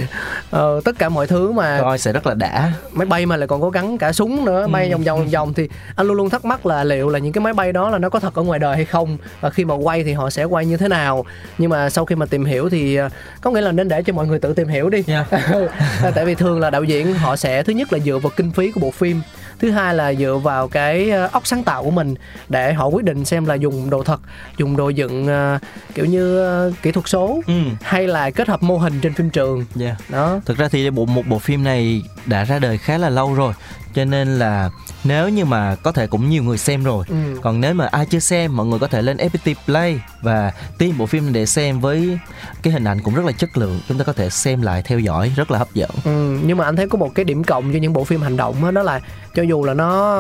ờ, 0.52 0.82
tất 0.86 1.00
cả 1.00 1.10
mọi 1.10 1.28
thứ 1.28 1.52
mà 1.52 1.78
Coi 1.82 1.98
sẽ 1.98 2.14
rất 2.14 2.28
là 2.28 2.34
đã. 2.34 2.72
máy 2.92 3.06
bay 3.06 3.26
mà 3.26 3.38
lại 3.38 3.48
còn 3.48 3.62
có 3.62 3.70
gắn 3.70 3.98
cả 3.98 4.14
súng 4.14 4.46
nữa 4.46 4.68
bay 4.68 4.86
Ừ. 4.90 4.92
vòng 4.92 5.04
vòng 5.04 5.28
vòng 5.28 5.54
thì 5.54 5.70
anh 5.96 6.08
luôn 6.08 6.18
luôn 6.18 6.30
thắc 6.30 6.46
mắc 6.46 6.66
là 6.66 6.84
liệu 6.84 7.10
là 7.10 7.20
những 7.20 7.34
cái 7.34 7.42
máy 7.42 7.54
bay 7.54 7.74
đó 7.74 7.90
là 7.90 7.98
nó 7.98 8.10
có 8.10 8.20
thật 8.20 8.36
ở 8.36 8.44
ngoài 8.44 8.60
đời 8.60 8.76
hay 8.76 8.86
không 8.86 9.18
và 9.42 9.50
khi 9.50 9.66
mà 9.66 9.74
quay 9.76 10.04
thì 10.04 10.14
họ 10.14 10.30
sẽ 10.30 10.44
quay 10.44 10.66
như 10.66 10.78
thế 10.78 10.88
nào 10.88 11.26
nhưng 11.58 11.70
mà 11.70 11.90
sau 11.90 12.06
khi 12.06 12.16
mà 12.16 12.26
tìm 12.26 12.46
hiểu 12.46 12.70
thì 12.70 12.96
ờ, 12.96 13.10
có 13.42 13.52
nghĩa 13.52 13.62
là 13.62 13.72
nên 13.72 13.88
để 13.88 14.02
cho 14.04 14.14
mọi 14.14 14.28
người 14.28 14.40
tự 14.40 14.54
tìm 14.54 14.68
hiểu 14.68 14.90
đi 14.90 15.04
Nha. 15.60 16.12
tại 16.16 16.26
vì 16.26 16.36
thường 16.36 16.60
là 16.60 16.70
đạo 16.70 16.84
diễn 16.84 17.14
họ 17.14 17.36
sẽ 17.36 17.64
thứ 17.64 17.74
nhất 17.74 17.94
là 17.94 18.00
dựa 18.00 18.18
vào 18.18 18.32
kinh 18.36 18.52
phí 18.52 18.72
của 18.72 18.80
bộ 18.80 18.92
phim 18.92 19.22
thứ 19.60 19.72
hai 19.72 19.96
là 19.96 20.14
dựa 20.14 20.36
vào 20.44 20.68
cái 20.68 21.10
ờ, 21.10 21.30
óc 21.32 21.48
sáng 21.48 21.64
tạo 21.64 21.84
của 21.84 21.92
mình 21.92 22.16
để 22.50 22.74
họ 22.74 22.88
quyết 22.88 23.06
định 23.06 23.26
xem 23.26 23.46
là 23.46 23.56
dùng 23.56 23.90
đồ 23.90 24.04
thật 24.04 24.20
dùng 24.58 24.78
đồ 24.78 24.90
dựng 24.90 25.28
ờ, 25.28 25.60
kiểu 25.96 26.06
như 26.06 26.40
ờ, 26.42 26.72
kỹ 26.82 26.92
thuật 26.92 27.08
số 27.08 27.42
Ừ. 27.48 27.54
hay 27.82 28.08
là 28.08 28.30
kết 28.30 28.48
hợp 28.48 28.64
mô 28.64 28.78
hình 28.78 29.00
trên 29.02 29.14
phim 29.14 29.30
trường 29.30 29.66
Yeah. 29.80 29.98
đó 30.10 30.40
Thực 30.46 30.58
ra 30.58 30.68
thì 30.72 30.90
bộ 30.90 31.06
một 31.06 31.24
bộ 31.28 31.40
phim 31.40 31.64
này 31.64 32.02
đã 32.26 32.44
ra 32.44 32.60
đời 32.60 32.78
khá 32.78 32.98
là 32.98 33.10
lâu 33.10 33.34
rồi 33.34 33.54
cho 33.98 34.06
nên 34.06 34.40
là 34.40 34.70
nếu 35.04 35.30
như 35.30 35.46
mà 35.46 35.76
có 35.76 35.92
thể 35.92 36.08
cũng 36.08 36.30
nhiều 36.30 36.44
người 36.44 36.58
xem 36.58 36.84
rồi. 36.84 37.06
Ừ. 37.10 37.16
còn 37.42 37.62
nếu 37.62 37.74
mà 37.74 37.88
ai 37.92 38.06
chưa 38.06 38.20
xem 38.20 38.58
mọi 38.58 38.66
người 38.66 38.80
có 38.80 38.88
thể 38.88 39.02
lên 39.02 39.18
FPT 39.18 39.56
Play 39.66 40.00
và 40.22 40.52
tìm 40.78 40.98
bộ 40.98 41.06
phim 41.06 41.24
này 41.24 41.34
để 41.34 41.46
xem 41.46 41.80
với 41.80 42.20
cái 42.64 42.74
hình 42.74 42.84
ảnh 42.84 43.00
cũng 43.04 43.16
rất 43.16 43.26
là 43.26 43.32
chất 43.32 43.58
lượng. 43.58 43.80
Chúng 43.88 43.98
ta 43.98 44.04
có 44.04 44.14
thể 44.14 44.30
xem 44.30 44.62
lại 44.62 44.82
theo 44.82 45.00
dõi 45.00 45.32
rất 45.36 45.52
là 45.52 45.60
hấp 45.60 45.74
dẫn. 45.74 45.90
Ừ, 46.04 46.40
nhưng 46.46 46.58
mà 46.58 46.66
anh 46.66 46.76
thấy 46.76 46.88
có 46.88 46.98
một 46.98 47.16
cái 47.16 47.26
điểm 47.26 47.44
cộng 47.44 47.74
cho 47.74 47.80
những 47.80 47.94
bộ 47.94 48.04
phim 48.04 48.22
hành 48.22 48.38
động 48.38 48.56
đó, 48.62 48.72
đó 48.72 48.84
là 48.84 49.00
cho 49.36 49.44
dù 49.44 49.64
là 49.64 49.74
nó 49.74 50.18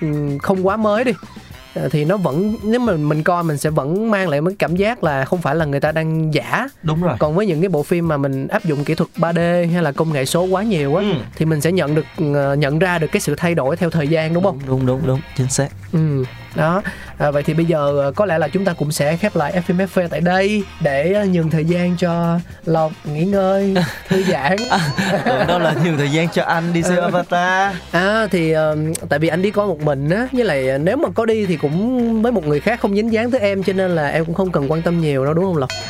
ừm, 0.00 0.38
không 0.38 0.66
quá 0.66 0.76
mới 0.76 1.04
đi 1.04 1.12
thì 1.90 2.04
nó 2.04 2.16
vẫn 2.16 2.56
nếu 2.62 2.80
mà 2.80 2.92
mình 2.92 3.22
coi 3.22 3.44
mình 3.44 3.56
sẽ 3.58 3.70
vẫn 3.70 4.10
mang 4.10 4.28
lại 4.28 4.40
một 4.40 4.50
cái 4.50 4.56
cảm 4.58 4.76
giác 4.76 5.04
là 5.04 5.24
không 5.24 5.42
phải 5.42 5.54
là 5.54 5.64
người 5.64 5.80
ta 5.80 5.92
đang 5.92 6.34
giả 6.34 6.68
đúng 6.82 7.02
rồi 7.02 7.16
còn 7.18 7.34
với 7.34 7.46
những 7.46 7.60
cái 7.60 7.68
bộ 7.68 7.82
phim 7.82 8.08
mà 8.08 8.16
mình 8.16 8.48
áp 8.48 8.64
dụng 8.64 8.84
kỹ 8.84 8.94
thuật 8.94 9.10
3D 9.16 9.72
hay 9.72 9.82
là 9.82 9.92
công 9.92 10.12
nghệ 10.12 10.24
số 10.24 10.44
quá 10.44 10.62
nhiều 10.62 10.96
á 10.96 11.02
Ừ. 11.04 11.12
thì 11.36 11.44
mình 11.44 11.60
sẽ 11.60 11.72
nhận 11.72 11.94
được 11.94 12.06
ờ, 12.34 12.54
nhận 12.54 12.78
ra 12.78 12.98
được 12.98 13.06
cái 13.12 13.20
sự 13.20 13.34
thay 13.36 13.54
đổi 13.54 13.76
theo 13.76 13.90
thời 13.90 14.08
gian 14.08 14.34
đúng 14.34 14.44
không? 14.44 14.58
đúng 14.66 14.86
đúng 14.86 15.00
đúng 15.06 15.20
chính 15.36 15.48
xác 15.48 15.68
Ừ, 15.92 16.24
đó. 16.54 16.82
À, 17.18 17.30
vậy 17.30 17.42
thì 17.42 17.54
bây 17.54 17.64
giờ 17.64 18.00
ờ, 18.00 18.12
có 18.16 18.26
lẽ 18.26 18.38
là 18.38 18.48
chúng 18.48 18.64
ta 18.64 18.72
cũng 18.72 18.92
sẽ 18.92 19.16
khép 19.16 19.36
lại 19.36 19.62
FM 19.66 19.86
FV 19.86 20.08
tại 20.08 20.20
đây 20.20 20.62
để 20.80 21.12
ờ, 21.12 21.24
nhường 21.24 21.50
thời 21.50 21.64
gian 21.64 21.96
cho 21.96 22.38
Lộc 22.64 22.92
nghỉ 23.04 23.24
ngơi, 23.24 23.74
thư 24.08 24.22
giãn. 24.22 24.56
Còn 25.24 25.46
đâu 25.46 25.58
là 25.58 25.74
nhiều 25.84 25.94
thời 25.98 26.10
gian 26.10 26.28
cho 26.28 26.42
anh 26.42 26.72
đi 26.72 26.82
xem 26.88 26.98
Avatar 27.02 27.74
À 27.90 28.26
thì 28.30 28.52
ờ, 28.52 28.76
tại 29.08 29.18
vì 29.18 29.28
anh 29.28 29.42
đi 29.42 29.50
coi 29.50 29.66
một 29.66 29.80
mình 29.80 30.10
á, 30.10 30.28
với 30.32 30.44
lại 30.44 30.68
ờ, 30.68 30.78
nếu 30.78 30.96
mà 30.96 31.08
có 31.14 31.24
đi 31.24 31.46
thì 31.46 31.56
cũng 31.56 32.22
với 32.22 32.32
một 32.32 32.46
người 32.46 32.60
khác 32.60 32.80
không 32.80 32.94
dính 32.96 33.12
dáng 33.12 33.30
tới 33.30 33.40
em 33.40 33.62
cho 33.62 33.72
nên 33.72 33.90
là 33.90 34.08
em 34.08 34.24
cũng 34.24 34.34
không 34.34 34.52
cần 34.52 34.70
quan 34.72 34.82
tâm 34.82 35.00
nhiều 35.00 35.24
đâu 35.24 35.34
đúng 35.34 35.44
không 35.44 35.56
Lộc? 35.56 35.70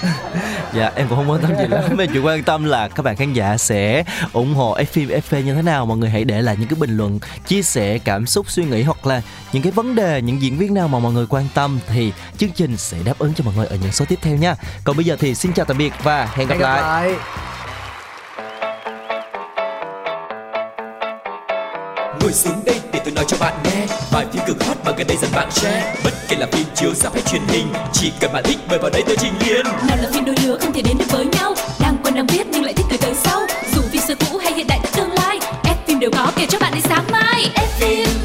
Dạ 0.75 0.93
em 0.95 1.09
cũng 1.09 1.19
không 1.19 1.31
quan 1.31 1.41
tâm 1.41 1.51
gì 1.59 1.65
lắm 1.69 1.85
Mà 1.99 2.05
chỉ 2.13 2.19
quan 2.19 2.43
tâm 2.43 2.65
là 2.65 2.89
các 2.89 3.03
bạn 3.03 3.17
khán 3.17 3.33
giả 3.33 3.57
sẽ 3.57 4.05
ủng 4.33 4.55
hộ 4.55 4.77
phim 4.93 5.09
FV 5.09 5.43
như 5.43 5.55
thế 5.55 5.63
nào 5.63 5.87
Mọi 5.87 5.97
người 5.97 6.11
hãy 6.11 6.25
để 6.25 6.43
lại 6.43 6.57
những 6.59 6.69
cái 6.69 6.77
bình 6.81 6.97
luận 6.97 7.19
Chia 7.47 7.63
sẻ 7.63 7.99
cảm 7.99 8.27
xúc 8.27 8.51
suy 8.51 8.65
nghĩ 8.65 8.83
Hoặc 8.83 9.07
là 9.07 9.23
những 9.53 9.63
cái 9.63 9.73
vấn 9.73 9.95
đề 9.95 10.23
Những 10.23 10.39
diễn 10.53 10.59
viên 10.59 10.75
nào 10.75 10.89
mà 10.89 10.99
mọi 10.99 11.13
người 11.13 11.27
quan 11.27 11.45
tâm 11.55 11.79
thì 11.89 12.13
chương 12.39 12.51
trình 12.51 12.77
sẽ 12.77 12.99
đáp 13.05 13.19
ứng 13.19 13.35
cho 13.35 13.45
mọi 13.45 13.55
người 13.57 13.67
ở 13.67 13.77
những 13.83 13.93
số 13.93 14.05
tiếp 14.09 14.19
theo 14.23 14.37
nha. 14.37 14.55
Còn 14.85 14.97
bây 14.97 15.05
giờ 15.05 15.17
thì 15.21 15.35
xin 15.35 15.53
chào 15.53 15.67
tạm 15.67 15.79
biệt 15.79 15.93
và 16.03 16.29
hẹn 16.35 16.49
gặp, 16.49 16.55
hẹn 16.55 16.59
gặp 16.59 16.67
lại, 16.67 16.83
lại. 16.83 17.15
ngồi 22.21 22.33
xuống 22.33 22.65
đây 22.67 22.81
để 22.93 23.01
tôi 23.05 23.15
nói 23.15 23.25
cho 23.29 23.37
bạn 23.41 23.55
nghe 23.65 23.87
bài 24.13 24.27
phim 24.33 24.43
cực 24.47 24.65
hot 24.65 24.77
mà 24.85 24.93
gần 24.99 25.07
đây 25.07 25.17
dần 25.23 25.31
bạn 25.35 25.51
share. 25.51 25.95
Bất 26.05 26.13
kể 26.29 26.37
là 26.37 26.47
phim 26.53 26.67
chiếu 26.75 26.95
sắp 26.95 27.13
hay 27.13 27.23
truyền 27.23 27.43
hình 27.49 27.67
chỉ 27.93 28.13
cần 28.21 28.33
bạn 28.33 28.45
thích 28.47 28.59
mời 28.69 28.79
vào 28.79 28.91
đây 28.91 29.03
tôi 29.07 29.17
trình 29.19 29.33
liền 29.47 29.65
nào 29.65 29.97
là 30.03 30.11
phim 30.13 30.25
đôi 30.25 30.37
lứa 30.45 30.59
không 30.61 30.73
thể 30.73 30.83
đến 30.83 30.99
được 30.99 31.11
với 31.11 31.25
nhau. 31.25 31.55
Đang 31.81 31.97
quen 32.05 32.15
đang 32.15 32.27
biết 32.27 32.47
nhưng 32.53 32.65
lại 32.65 32.75
thích 32.75 32.87
người 32.89 32.99
tới 32.99 33.15
sau. 33.15 33.41
Dù 33.75 33.83
phim 33.93 34.03
xưa 34.03 34.15
cũ 34.15 34.39
hay 34.39 34.53
hiện 34.53 34.67
đại 34.67 34.81
tương 34.97 35.13
lai 35.13 35.39
ép 35.65 35.87
phim 35.87 35.99
đều 35.99 36.11
có 36.11 36.33
kể 36.37 36.47
cho 36.49 36.59
bạn 36.59 36.73
đến 36.75 36.83
sáng 36.83 37.05
mai. 37.13 37.51
Ép 37.55 37.69
phim. 37.69 38.22